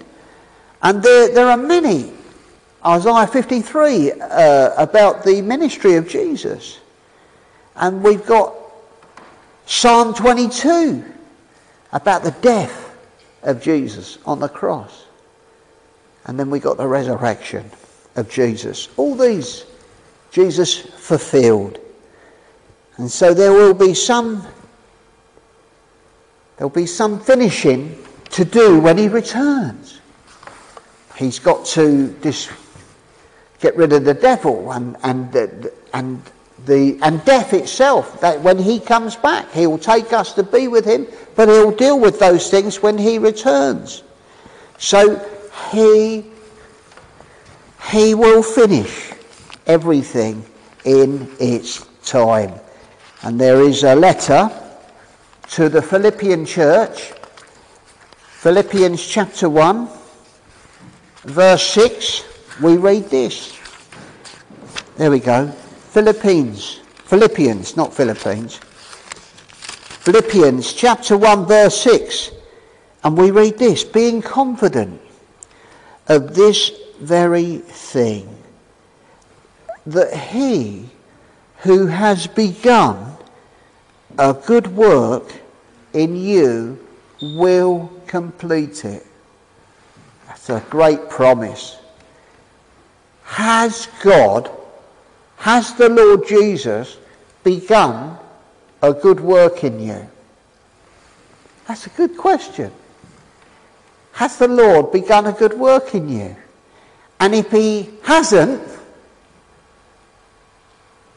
[0.82, 2.12] And there, there are many.
[2.84, 6.80] Isaiah 53 uh, about the ministry of Jesus.
[7.74, 8.54] And we've got
[9.64, 11.15] Psalm 22
[11.96, 12.94] about the death
[13.42, 15.06] of Jesus on the cross.
[16.26, 17.70] And then we got the resurrection
[18.16, 18.90] of Jesus.
[18.98, 19.64] All these
[20.30, 21.78] Jesus fulfilled.
[22.98, 24.46] And so there will be some
[26.58, 27.96] there'll be some finishing
[28.30, 30.00] to do when he returns.
[31.16, 32.50] He's got to dis-
[33.60, 36.22] get rid of the devil and and and
[36.66, 38.20] the and death itself.
[38.20, 41.06] That when he comes back, he will take us to be with him,
[41.36, 44.02] but he'll deal with those things when he returns.
[44.78, 45.24] So
[45.70, 46.24] he
[47.90, 49.12] he will finish
[49.66, 50.44] everything
[50.84, 52.52] in its time.
[53.22, 54.50] And there is a letter
[55.50, 57.12] to the Philippian church,
[58.40, 59.88] Philippians chapter 1,
[61.24, 62.24] verse 6.
[62.60, 63.56] We read this.
[64.96, 65.48] There we go.
[65.48, 66.80] Philippines.
[67.04, 68.60] Philippians, not Philippines.
[70.06, 72.30] Philippians chapter 1, verse 6.
[73.02, 75.00] And we read this being confident
[76.06, 78.28] of this very thing,
[79.84, 80.88] that he
[81.62, 83.16] who has begun
[84.16, 85.32] a good work
[85.92, 86.78] in you
[87.20, 89.04] will complete it.
[90.28, 91.78] That's a great promise.
[93.24, 94.52] Has God,
[95.38, 96.96] has the Lord Jesus
[97.42, 98.20] begun
[98.82, 100.08] a good work in you?
[101.66, 102.70] That's a good question.
[104.12, 106.36] Has the Lord begun a good work in you?
[107.18, 108.62] And if he hasn't,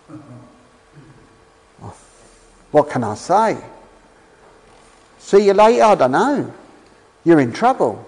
[2.71, 3.57] what can I say?
[5.19, 5.83] See you later?
[5.83, 6.53] I don't know.
[7.23, 8.03] You're in trouble.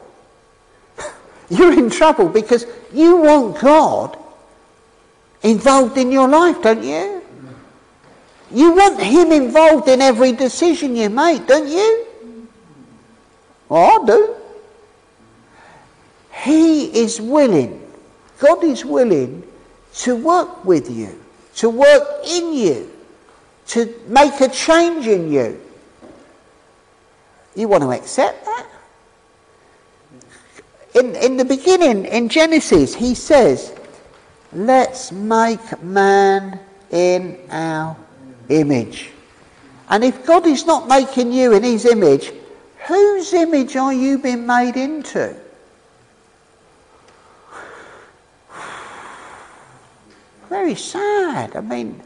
[1.50, 4.18] You're in trouble because you want God
[5.44, 7.21] involved in your life, don't you?
[8.54, 12.08] You want Him involved in every decision you make, don't you?
[13.70, 14.36] Well, I do.
[16.44, 17.82] He is willing
[18.42, 19.44] God is willing
[19.94, 21.24] to work with you,
[21.58, 22.92] to work in you,
[23.68, 25.62] to make a change in you.
[27.56, 28.66] You want to accept that?
[30.96, 33.76] In, in the beginning, in Genesis, he says,
[34.52, 36.60] Let's make man
[36.90, 37.96] in our
[38.50, 39.12] image.
[39.90, 42.32] And if God is not making you in his image,
[42.88, 45.36] whose image are you being made into?
[50.50, 51.56] Very sad.
[51.56, 52.02] I mean,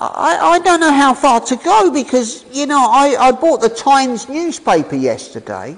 [0.00, 3.68] I, I don't know how far to go because, you know, I, I bought the
[3.68, 5.76] Times newspaper yesterday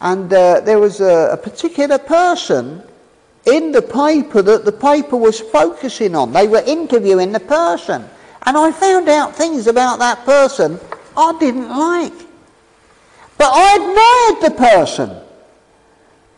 [0.00, 2.82] and uh, there was a, a particular person
[3.46, 6.32] in the paper that the paper was focusing on.
[6.32, 8.04] They were interviewing the person.
[8.46, 10.78] And I found out things about that person
[11.16, 12.12] I didn't like.
[13.38, 15.16] But I admired the person.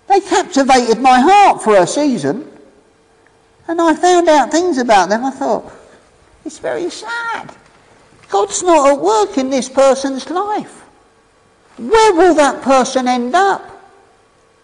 [0.09, 2.49] They captivated my heart for a season.
[3.69, 5.25] And I found out things about them.
[5.25, 5.73] I thought,
[6.45, 7.55] it's very sad.
[8.29, 10.81] God's not at work in this person's life.
[11.77, 13.69] Where will that person end up?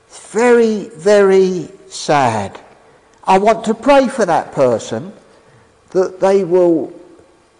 [0.09, 2.61] It's very, very sad.
[3.25, 5.13] I want to pray for that person
[5.91, 6.93] that they will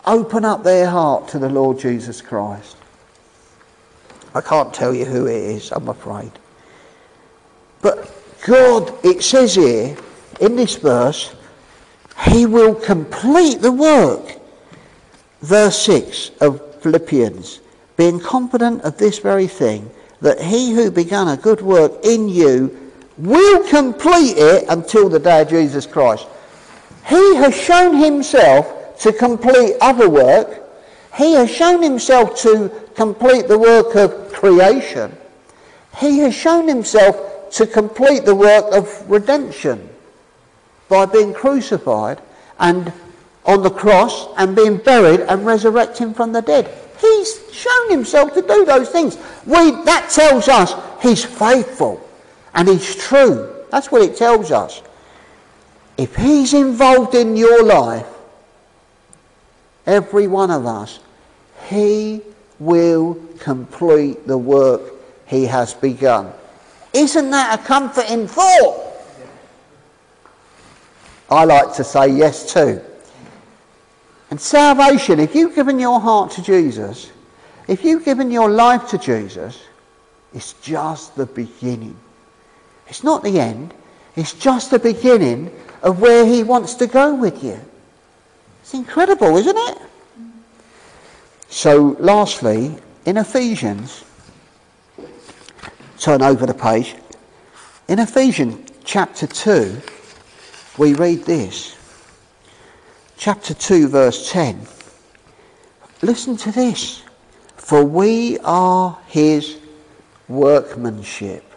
[0.07, 2.77] open up their heart to the Lord Jesus Christ.
[4.35, 6.33] I can't tell you who it is, I'm afraid.
[7.83, 8.15] But
[8.47, 9.97] God, it says here
[10.41, 11.35] in this verse,
[12.27, 14.37] He will complete the work.
[15.41, 17.61] Verse 6 of Philippians,
[17.97, 22.88] being confident of this very thing, that He who began a good work in you
[23.19, 26.27] will complete it until the day of Jesus Christ.
[27.07, 30.63] He has shown Himself to complete other work.
[31.17, 35.17] He has shown Himself to complete the work of creation.
[35.99, 39.89] He has shown Himself to complete the work of redemption
[40.89, 42.21] by being crucified
[42.61, 42.93] and
[43.45, 46.69] on the cross and being buried and resurrecting from the dead.
[47.01, 49.17] He's shown himself to do those things.
[49.47, 52.08] We, that tells us he's faithful
[52.59, 53.55] and he's true.
[53.71, 54.83] That's what it tells us.
[55.97, 58.09] If he's involved in your life,
[59.87, 60.99] every one of us,
[61.69, 62.21] he
[62.59, 64.83] will complete the work
[65.27, 66.33] he has begun.
[66.93, 68.93] Isn't that a comforting thought?
[71.31, 72.81] I like to say yes too.
[74.31, 77.13] And salvation, if you've given your heart to Jesus,
[77.69, 79.63] if you've given your life to Jesus,
[80.35, 81.97] it's just the beginning.
[82.89, 83.75] It's not the end.
[84.17, 85.51] It's just the beginning
[85.83, 87.61] of where he wants to go with you.
[88.63, 89.79] It's incredible, isn't it?
[91.49, 94.05] So, lastly, in Ephesians,
[95.99, 96.95] turn over the page.
[97.89, 99.81] In Ephesians chapter 2,
[100.77, 101.77] we read this.
[103.17, 104.61] Chapter 2, verse 10.
[106.03, 107.03] Listen to this.
[107.57, 109.59] For we are his
[110.29, 111.48] workmanship,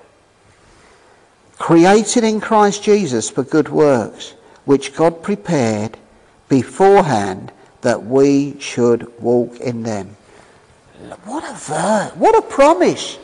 [1.62, 4.34] created in Christ Jesus for good works,
[4.66, 5.96] which God prepared
[6.50, 10.18] beforehand that we should walk in them.
[11.24, 13.20] What a verse, what a promise.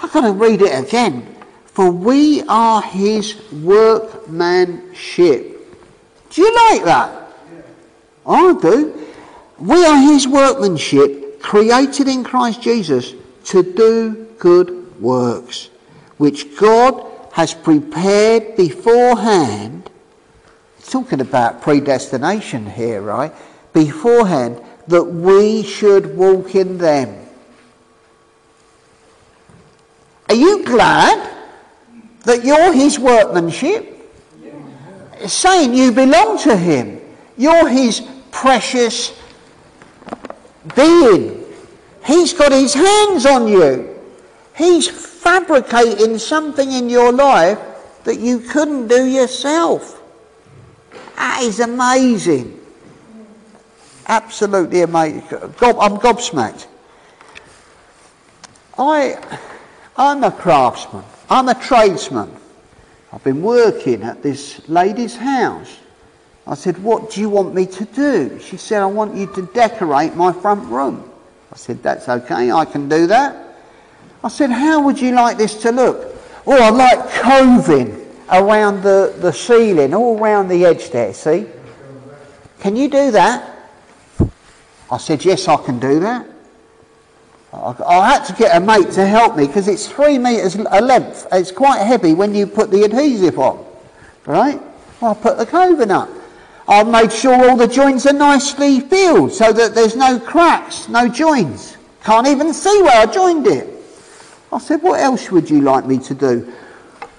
[0.00, 1.34] I've got to read it again.
[1.66, 5.42] For we are his workmanship.
[6.30, 7.28] Do you like that?
[8.24, 9.04] I do.
[9.58, 13.14] We are his workmanship, created in Christ Jesus
[13.46, 15.70] to do good works,
[16.18, 19.90] which God has prepared beforehand.
[20.88, 23.32] talking about predestination here, right?
[23.72, 27.26] Beforehand, that we should walk in them.
[30.28, 31.30] Are you glad
[32.24, 33.88] that you're his workmanship?
[35.14, 37.00] It's saying you belong to him.
[37.38, 39.18] You're his precious
[40.76, 41.44] being.
[42.04, 43.98] He's got his hands on you.
[44.56, 47.58] He's fabricating something in your life
[48.04, 50.02] that you couldn't do yourself.
[51.16, 52.58] That is amazing.
[54.08, 55.22] Absolutely amazing.
[55.30, 56.66] I'm gobsmacked.
[58.76, 59.16] I,
[59.96, 61.04] I'm a craftsman.
[61.30, 62.34] I'm a tradesman.
[63.12, 65.78] I've been working at this lady's house.
[66.46, 68.40] I said, What do you want me to do?
[68.40, 71.08] She said, I want you to decorate my front room.
[71.52, 73.51] I said, That's okay, I can do that.
[74.24, 76.16] I said, How would you like this to look?
[76.46, 77.98] Oh, I like coving
[78.30, 81.46] around the, the ceiling, all around the edge there, see?
[82.60, 83.70] Can you do that?
[84.90, 86.26] I said, Yes, I can do that.
[87.52, 91.26] I had to get a mate to help me because it's three metres a length.
[91.32, 93.62] It's quite heavy when you put the adhesive on,
[94.24, 94.58] right?
[95.02, 96.08] I put the coving up.
[96.66, 101.08] I've made sure all the joints are nicely filled so that there's no cracks, no
[101.08, 101.76] joints.
[102.04, 103.71] Can't even see where I joined it.
[104.52, 106.52] I said, what else would you like me to do?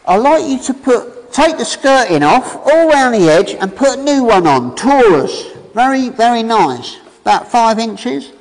[0.05, 3.97] I'd like you to put, take the skirting off all round the edge and put
[3.97, 5.51] a new one on, torus.
[5.73, 6.97] Very, very nice.
[7.23, 8.33] about five inches.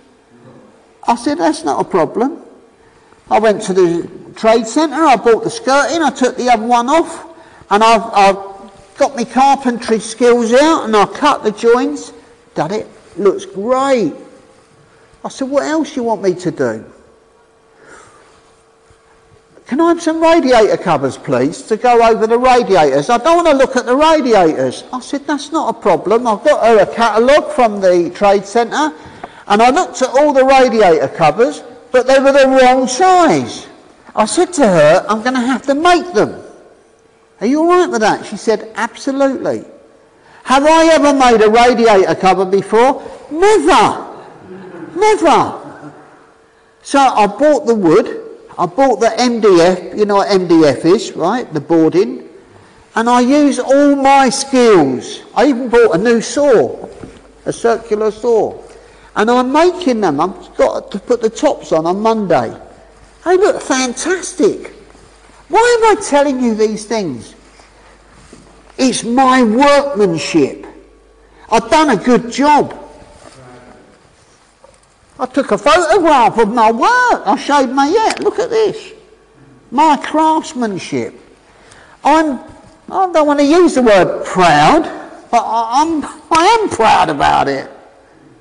[1.06, 2.42] I said, that's not a problem.
[3.30, 6.88] I went to the trade centre, I bought the skirting, I took the other one
[6.88, 7.32] off,
[7.70, 8.36] and I've, I've
[8.98, 12.12] got my carpentry skills out, and I cut the joints,
[12.54, 14.14] done it, looks great.
[15.24, 16.91] I said, what else you want me to do?
[19.72, 23.08] Can I have some radiator covers, please, to go over the radiators?
[23.08, 24.84] I don't want to look at the radiators.
[24.92, 26.26] I said, that's not a problem.
[26.26, 28.94] I've got her a catalogue from the trade centre,
[29.46, 33.66] and I looked at all the radiator covers, but they were the wrong size.
[34.14, 36.44] I said to her, I'm going to have to make them.
[37.40, 38.26] Are you all right with that?
[38.26, 39.64] She said, absolutely.
[40.44, 43.02] Have I ever made a radiator cover before?
[43.30, 44.20] Never.
[44.94, 45.94] Never.
[46.82, 48.21] So I bought the wood,
[48.58, 51.50] I bought the MDF, you know what MDF is, right?
[51.52, 52.28] The boarding.
[52.94, 55.22] And I use all my skills.
[55.34, 56.88] I even bought a new saw,
[57.46, 58.62] a circular saw.
[59.16, 60.20] And I'm making them.
[60.20, 62.54] I've got to put the tops on on Monday.
[63.24, 64.68] They look fantastic.
[65.48, 67.34] Why am I telling you these things?
[68.78, 70.66] It's my workmanship.
[71.50, 72.81] I've done a good job.
[75.22, 77.22] I took a photograph of my work.
[77.24, 78.18] I showed my yet.
[78.24, 78.92] Look at this.
[79.70, 81.14] My craftsmanship.
[82.02, 82.40] I'm,
[82.90, 84.82] I don't want to use the word proud,
[85.30, 87.70] but I, am I am proud about it.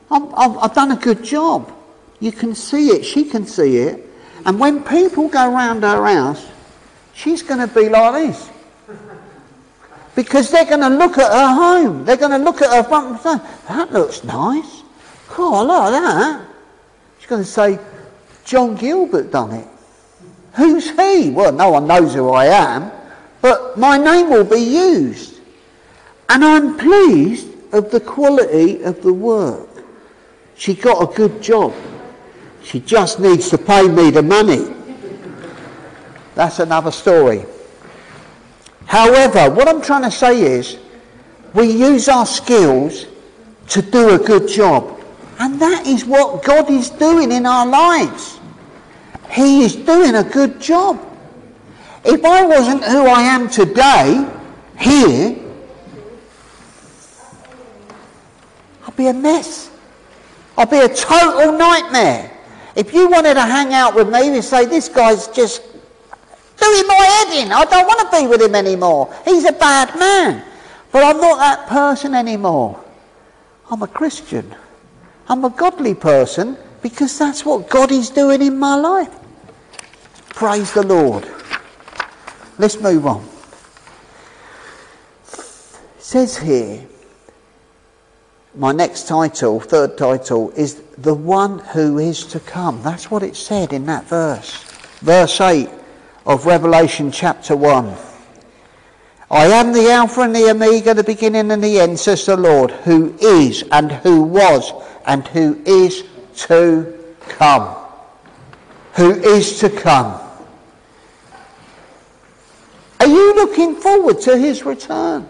[0.09, 1.71] I've, I've, I've done a good job.
[2.19, 3.05] You can see it.
[3.05, 4.03] She can see it.
[4.47, 6.47] And when people go round her house,
[7.13, 8.49] she's going to be like this.
[10.15, 12.05] Because they're going to look at her home.
[12.05, 14.81] They're going to look at her front and that looks nice.
[15.27, 16.50] Cool, I like that
[17.31, 17.79] going to say,
[18.43, 19.67] John Gilbert done it.
[20.55, 21.29] Who's he?
[21.29, 22.91] Well, no one knows who I am,
[23.41, 25.39] but my name will be used.
[26.27, 29.69] And I'm pleased of the quality of the work.
[30.55, 31.73] She got a good job.
[32.63, 34.67] She just needs to pay me the money.
[36.35, 37.45] That's another story.
[38.87, 40.77] However, what I'm trying to say is
[41.53, 43.05] we use our skills
[43.69, 45.00] to do a good job.
[45.41, 48.39] And that is what God is doing in our lives.
[49.31, 51.01] He is doing a good job.
[52.05, 54.23] If I wasn't who I am today,
[54.77, 55.35] here,
[58.85, 59.71] I'd be a mess.
[60.59, 62.29] I'd be a total nightmare.
[62.75, 66.93] If you wanted to hang out with me you'd say, this guy's just doing my
[66.93, 69.11] head in, I don't want to be with him anymore.
[69.25, 70.45] He's a bad man.
[70.91, 72.79] But I'm not that person anymore.
[73.71, 74.55] I'm a Christian.
[75.31, 79.15] I'm a godly person because that's what God is doing in my life.
[80.31, 81.25] Praise the Lord.
[82.57, 83.25] Let's move on.
[85.23, 86.85] It says here,
[88.55, 92.83] my next title, third title, is The One Who Is to Come.
[92.83, 94.65] That's what it said in that verse.
[94.99, 95.69] Verse 8
[96.25, 98.10] of Revelation chapter 1.
[99.31, 102.69] I am the Alpha and the Omega, the beginning and the end, says the Lord,
[102.69, 104.73] who is and who was
[105.05, 106.03] and who is
[106.47, 106.93] to
[107.29, 107.73] come.
[108.95, 110.19] Who is to come.
[112.99, 115.29] Are you looking forward to his return?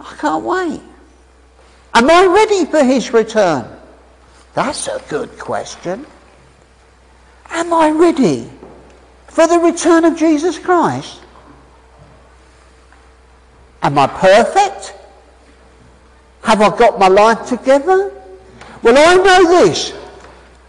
[0.00, 0.80] I can't wait.
[1.92, 3.68] Am I ready for his return?
[4.54, 6.06] That's a good question.
[7.50, 8.50] Am I ready
[9.26, 11.17] for the return of Jesus Christ?
[13.82, 14.94] Am I perfect?
[16.42, 18.12] Have I got my life together?
[18.82, 19.92] Well, I know this,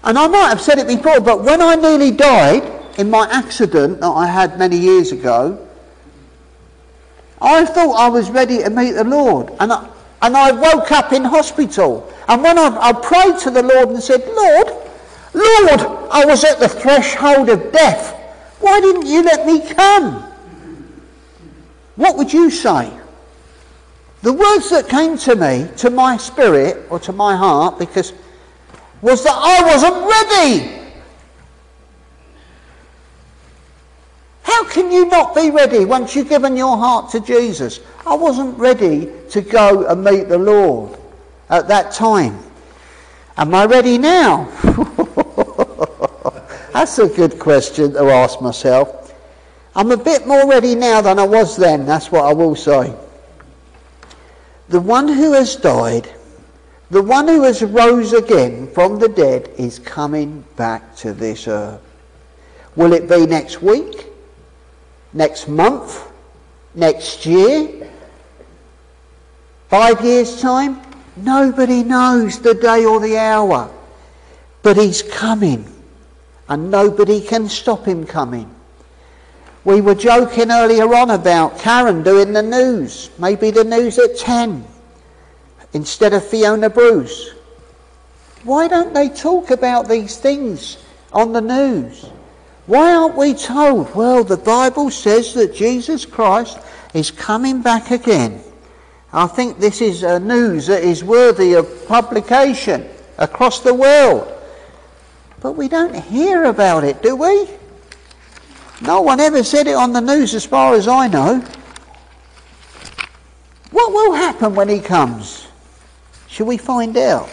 [0.03, 2.63] and I might have said it before, but when I nearly died
[2.97, 5.65] in my accident that I had many years ago,
[7.41, 9.51] I thought I was ready to meet the Lord.
[9.59, 9.89] And I,
[10.21, 12.11] and I woke up in hospital.
[12.27, 14.67] And when I, I prayed to the Lord and said, Lord,
[15.33, 15.79] Lord,
[16.11, 18.15] I was at the threshold of death.
[18.59, 20.23] Why didn't you let me come?
[21.95, 22.98] What would you say?
[24.21, 28.11] The words that came to me, to my spirit, or to my heart, because
[29.01, 30.75] was that I wasn't ready.
[34.43, 37.79] How can you not be ready once you've given your heart to Jesus?
[38.05, 40.99] I wasn't ready to go and meet the Lord
[41.49, 42.37] at that time.
[43.37, 44.49] Am I ready now?
[46.73, 49.15] That's a good question to ask myself.
[49.75, 52.93] I'm a bit more ready now than I was then, that's what I will say
[54.69, 56.07] the one who has died,
[56.91, 61.81] the one who has rose again from the dead is coming back to this earth.
[62.75, 64.07] Will it be next week?
[65.11, 66.11] Next month?
[66.75, 67.89] Next year?
[69.69, 70.79] Five years' time?
[71.17, 73.69] Nobody knows the day or the hour,
[74.61, 75.67] but he's coming,
[76.47, 78.53] and nobody can stop him coming.
[79.65, 84.65] We were joking earlier on about Karen doing the news, maybe the news at 10
[85.73, 87.33] instead of Fiona Bruce.
[88.43, 90.77] Why don't they talk about these things
[91.11, 92.09] on the news?
[92.67, 93.93] Why aren't we told?
[93.95, 96.59] Well, the Bible says that Jesus Christ
[96.93, 98.41] is coming back again.
[99.11, 102.87] I think this is a news that is worthy of publication
[103.17, 104.31] across the world.
[105.41, 107.49] But we don't hear about it, do we?
[108.81, 111.43] No one ever said it on the news as far as I know.
[113.71, 115.47] What will happen when he comes?
[116.27, 117.29] Shall we find out?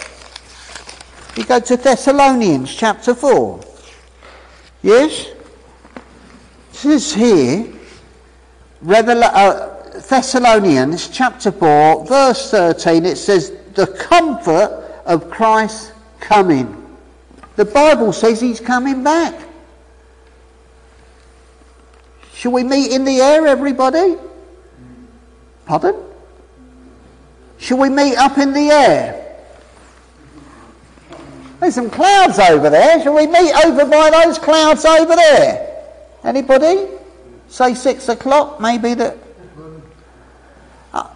[1.36, 3.61] We go to Thessalonians chapter 4.
[4.82, 5.26] Yes?
[5.26, 5.36] It
[6.72, 7.72] says here,
[8.88, 16.82] uh, Thessalonians chapter 4, verse 13, it says, the comfort of Christ's coming.
[17.57, 19.45] The Bible says he's coming back.
[22.37, 24.16] Shall we meet in the air, everybody?
[25.64, 25.97] Pardon?
[27.57, 29.22] Shall we meet up in the air?
[31.61, 33.03] There's some clouds over there.
[33.03, 35.82] Shall we meet over by those clouds over there?
[36.24, 36.89] Anybody?
[37.49, 39.16] Say six o'clock, maybe that.
[40.93, 41.09] Uh,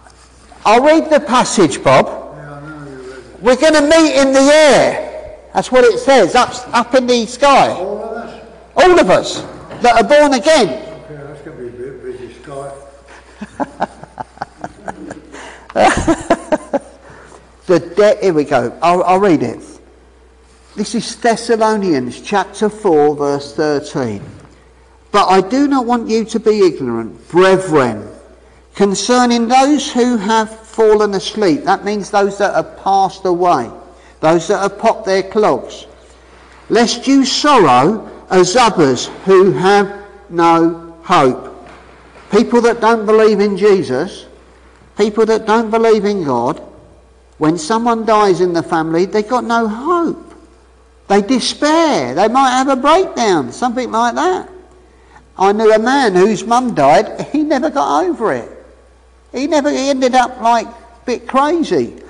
[0.65, 2.07] I'll read the passage, Bob.
[3.41, 5.37] We're going to meet in the air.
[5.53, 7.69] That's what it says, up, up in the sky.
[7.69, 8.47] All of us?
[8.75, 9.41] All of us
[9.83, 10.87] that are born again.
[11.03, 12.73] Okay, that's going to be a bit busy, Scott.
[17.71, 18.77] The de- here we go.
[18.81, 19.63] I'll, I'll read it.
[20.75, 24.21] This is Thessalonians chapter 4, verse 13.
[25.13, 28.09] But I do not want you to be ignorant, brethren,
[28.75, 31.63] concerning those who have fallen asleep.
[31.63, 33.71] That means those that have passed away,
[34.19, 35.85] those that have popped their clogs.
[36.69, 41.50] Lest you sorrow as others who have no hope.
[42.31, 44.25] People that don't believe in Jesus,
[44.97, 46.61] people that don't believe in God,
[47.37, 50.33] when someone dies in the family, they've got no hope.
[51.07, 52.15] They despair.
[52.15, 54.49] They might have a breakdown, something like that.
[55.37, 58.49] I knew a man whose mum died, he never got over it.
[59.33, 62.01] He never he ended up like a bit crazy.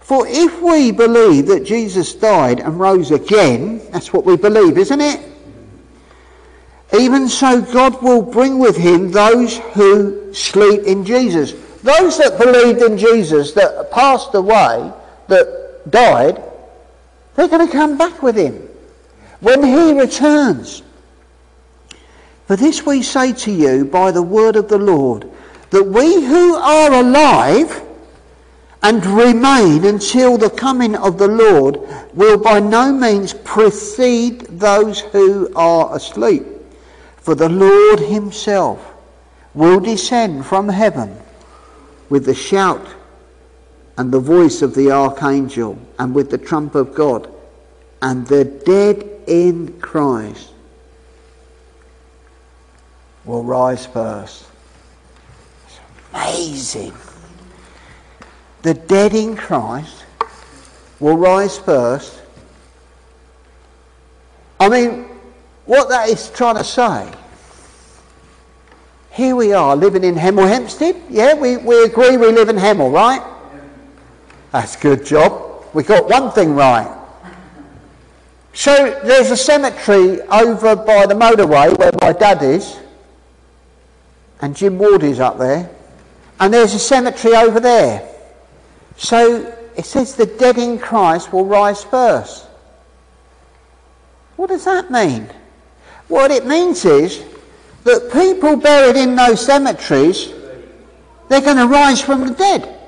[0.00, 5.00] For if we believe that Jesus died and rose again, that's what we believe, isn't
[5.00, 5.27] it?
[6.96, 11.52] Even so, God will bring with him those who sleep in Jesus.
[11.82, 14.92] Those that believed in Jesus, that passed away,
[15.28, 16.42] that died,
[17.34, 18.68] they're going to come back with him
[19.40, 20.82] when he returns.
[22.46, 25.30] For this we say to you by the word of the Lord,
[25.70, 27.82] that we who are alive
[28.82, 31.78] and remain until the coming of the Lord
[32.14, 36.46] will by no means precede those who are asleep.
[37.20, 38.94] For the Lord himself
[39.54, 41.16] will descend from heaven
[42.08, 42.86] with the shout
[43.96, 47.28] and the voice of the archangel and with the trump of God,
[48.00, 50.52] and the dead in Christ
[53.24, 54.46] will rise first.
[55.66, 55.80] It's
[56.12, 56.94] amazing.
[58.62, 60.04] The dead in Christ
[61.00, 62.22] will rise first.
[64.60, 65.07] I mean,
[65.68, 67.12] what that is trying to say,
[69.12, 70.96] here we are living in Hemel Hempstead.
[71.10, 73.22] Yeah, we, we agree we live in Hemel, right?
[74.50, 75.66] That's a good job.
[75.74, 76.94] We got one thing right.
[78.54, 82.78] So there's a cemetery over by the motorway where my dad is,
[84.40, 85.68] and Jim Ward is up there,
[86.40, 88.08] and there's a cemetery over there.
[88.96, 92.46] So it says the dead in Christ will rise first.
[94.36, 95.28] What does that mean?
[96.08, 97.24] What it means is
[97.84, 100.32] that people buried in those cemeteries,
[101.28, 102.78] they're going to rise from the dead.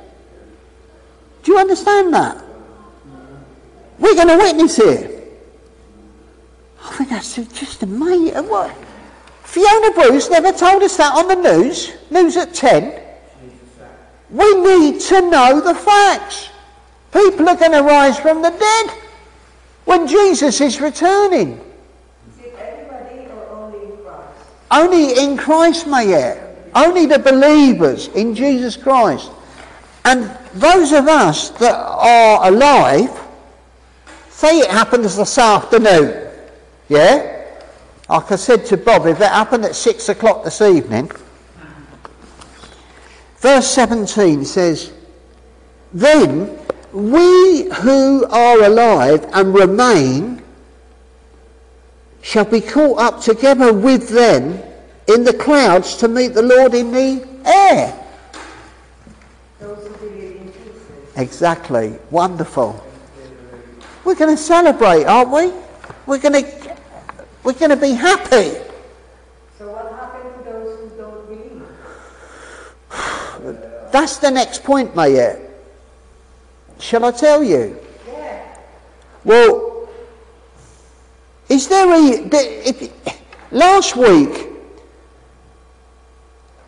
[1.42, 2.42] Do you understand that?
[3.98, 5.16] We're going to witness it.
[6.82, 8.48] I think that's just amazing.
[8.48, 8.74] What?
[9.44, 11.92] Fiona Bruce never told us that on the news.
[12.10, 12.98] News at 10.
[14.30, 16.50] We need to know the facts.
[17.12, 18.96] People are going to rise from the dead
[19.84, 21.58] when Jesus is returning.
[21.58, 24.46] Is it everybody or only in Christ?
[24.70, 26.70] Only in Christ, Mayette.
[26.74, 29.30] Only the believers in Jesus Christ.
[30.04, 33.10] And those of us that are alive,
[34.28, 36.30] say it happens this afternoon,
[36.88, 37.46] yeah?
[38.08, 41.10] Like I said to Bob, if it happened at six o'clock this evening,
[43.38, 44.92] verse 17 says,
[45.92, 46.58] Then
[46.92, 50.39] we who are alive and remain
[52.22, 54.60] shall be caught up together with them
[55.06, 57.96] in the clouds to meet the Lord in the air.
[59.58, 61.16] Those who believe in Jesus.
[61.16, 61.98] Exactly.
[62.10, 62.84] Wonderful.
[64.04, 65.52] We're going to celebrate, aren't we?
[66.06, 66.76] We're going to
[67.42, 68.52] we're going to be happy.
[69.58, 71.62] So what happened to those who don't believe?
[73.92, 75.48] That's the next point, Mayette.
[76.78, 77.78] Shall I tell you?
[78.08, 78.56] Yeah.
[79.24, 79.79] Well,
[81.50, 82.28] is there a.
[82.32, 82.92] If,
[83.50, 84.48] last week,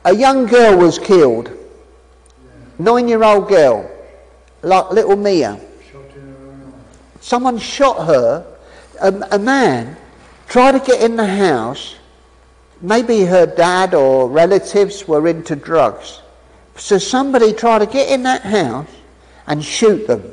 [0.04, 1.50] a young girl was killed.
[2.78, 3.88] Nine year old girl,
[4.62, 5.58] like little Mia.
[7.20, 8.44] Someone shot her.
[9.00, 9.96] A, a man
[10.48, 11.96] tried to get in the house.
[12.80, 16.20] Maybe her dad or relatives were into drugs.
[16.76, 18.88] So somebody tried to get in that house
[19.46, 20.32] and shoot them.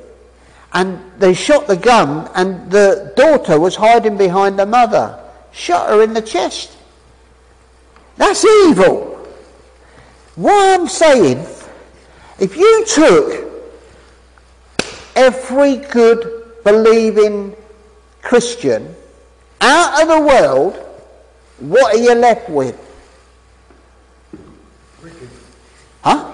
[0.74, 5.20] And they shot the gun, and the daughter was hiding behind the mother.
[5.52, 6.78] Shot her in the chest.
[8.18, 9.26] That's evil.
[10.36, 11.46] What I'm saying,
[12.40, 13.52] if you took
[15.16, 17.56] every good believing
[18.22, 18.96] Christian
[19.62, 20.76] out of the world,
[21.60, 22.78] what are you left with?
[26.04, 26.32] Huh?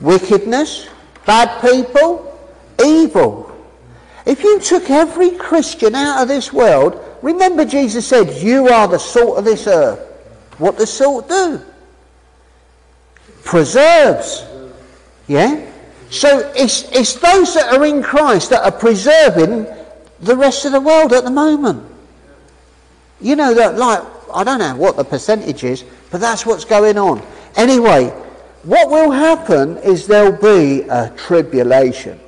[0.00, 0.88] Wickedness,
[1.24, 2.35] bad people,
[2.86, 3.52] evil.
[4.24, 8.98] If you took every Christian out of this world, remember Jesus said, You are the
[8.98, 10.00] salt of this earth.
[10.58, 11.60] What does salt do?
[13.44, 14.44] Preserves.
[15.28, 15.70] Yeah?
[16.10, 19.66] So it's, it's those that are in Christ that are preserving
[20.20, 21.84] the rest of the world at the moment.
[23.20, 26.98] You know that, like, I don't know what the percentage is, but that's what's going
[26.98, 27.22] on.
[27.56, 28.08] Anyway,
[28.62, 32.18] what will happen is there'll be a tribulation.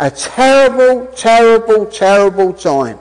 [0.00, 2.98] A terrible, terrible, terrible time.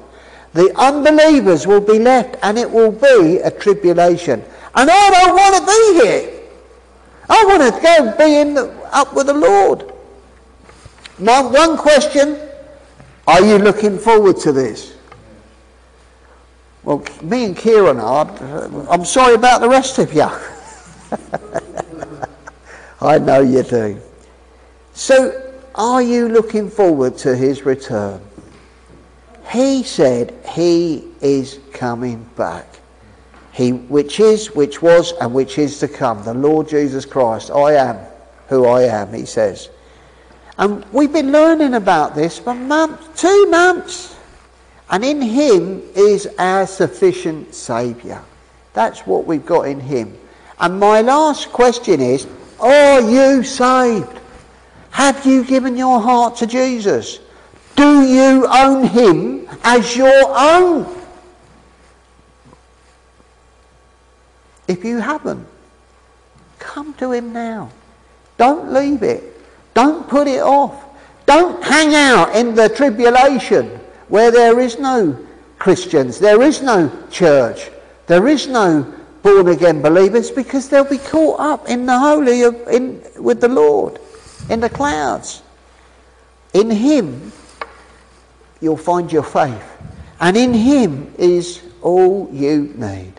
[0.53, 4.43] The unbelievers will be left and it will be a tribulation.
[4.75, 6.41] And I don't want to be here.
[7.29, 9.93] I want to go be in the, up with the Lord.
[11.17, 12.37] Now, one question
[13.25, 14.97] are you looking forward to this?
[16.83, 18.27] Well, me and Kieran are.
[18.89, 20.27] I'm sorry about the rest of you.
[23.01, 24.01] I know you do.
[24.93, 28.22] So, are you looking forward to his return?
[29.51, 32.67] He said he is coming back.
[33.51, 36.24] He, which is, which was, and which is to come.
[36.24, 37.51] The Lord Jesus Christ.
[37.51, 37.97] I am
[38.47, 39.70] who I am, he says.
[40.57, 44.15] And we've been learning about this for months, two months.
[44.89, 48.24] And in him is our sufficient Saviour.
[48.74, 50.17] That's what we've got in him.
[50.59, 52.28] And my last question is,
[52.59, 54.18] are you saved?
[54.91, 57.19] Have you given your heart to Jesus?
[57.75, 60.97] Do you own him as your own?
[64.67, 65.47] If you haven't,
[66.59, 67.71] come to him now.
[68.37, 69.23] Don't leave it.
[69.73, 70.83] Don't put it off.
[71.25, 73.67] Don't hang out in the tribulation
[74.07, 75.17] where there is no
[75.59, 77.69] Christians, there is no church,
[78.07, 78.83] there is no
[79.21, 83.47] born again believers because they'll be caught up in the holy of, in, with the
[83.49, 83.99] Lord
[84.49, 85.41] in the clouds.
[86.53, 87.31] In Him,
[88.59, 89.63] you'll find your faith.
[90.19, 93.13] And in Him is all you need.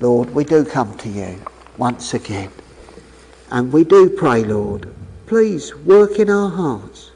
[0.00, 1.40] Lord, we do come to you
[1.76, 2.50] once again.
[3.50, 4.94] And we do pray, Lord,
[5.26, 7.10] please work in our hearts.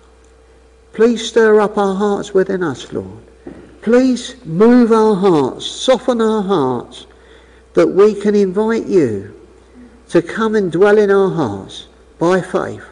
[0.93, 3.23] Please stir up our hearts within us, Lord.
[3.83, 7.07] Please move our hearts, soften our hearts,
[7.75, 9.35] that we can invite you
[10.09, 11.89] to come and dwell in our hearts
[12.25, 12.83] by faith.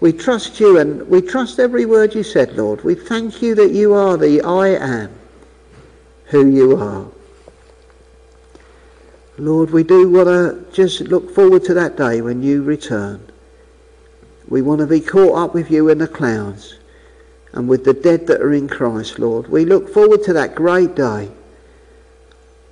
[0.00, 2.82] We trust you and we trust every word you said, Lord.
[2.82, 5.10] We thank you that you are the I am
[6.26, 7.06] who you are.
[9.36, 13.20] Lord, we do want to just look forward to that day when you return.
[14.48, 16.78] We want to be caught up with you in the clouds
[17.52, 19.48] and with the dead that are in Christ, Lord.
[19.48, 21.30] We look forward to that great day.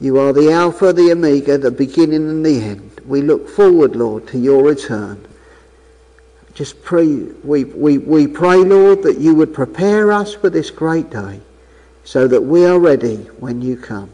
[0.00, 3.02] You are the Alpha, the Omega, the beginning and the end.
[3.04, 5.26] We look forward, Lord, to your return.
[6.60, 7.06] Just pray,
[7.42, 11.40] we, we, we pray, Lord, that you would prepare us for this great day
[12.04, 14.10] so that we are ready when you come.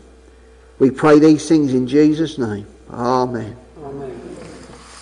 [0.78, 2.64] We pray these things in Jesus' name.
[2.88, 3.56] Amen.
[3.82, 4.36] Amen.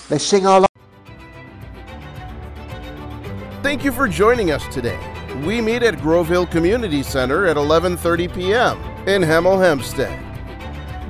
[0.08, 0.64] Let's sing our
[3.62, 4.98] Thank you for joining us today.
[5.44, 8.78] We meet at Grove Hill Community Center at 11:30 p.m.
[9.06, 10.18] in Hemel Hempstead.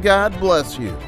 [0.02, 0.98] God bless you.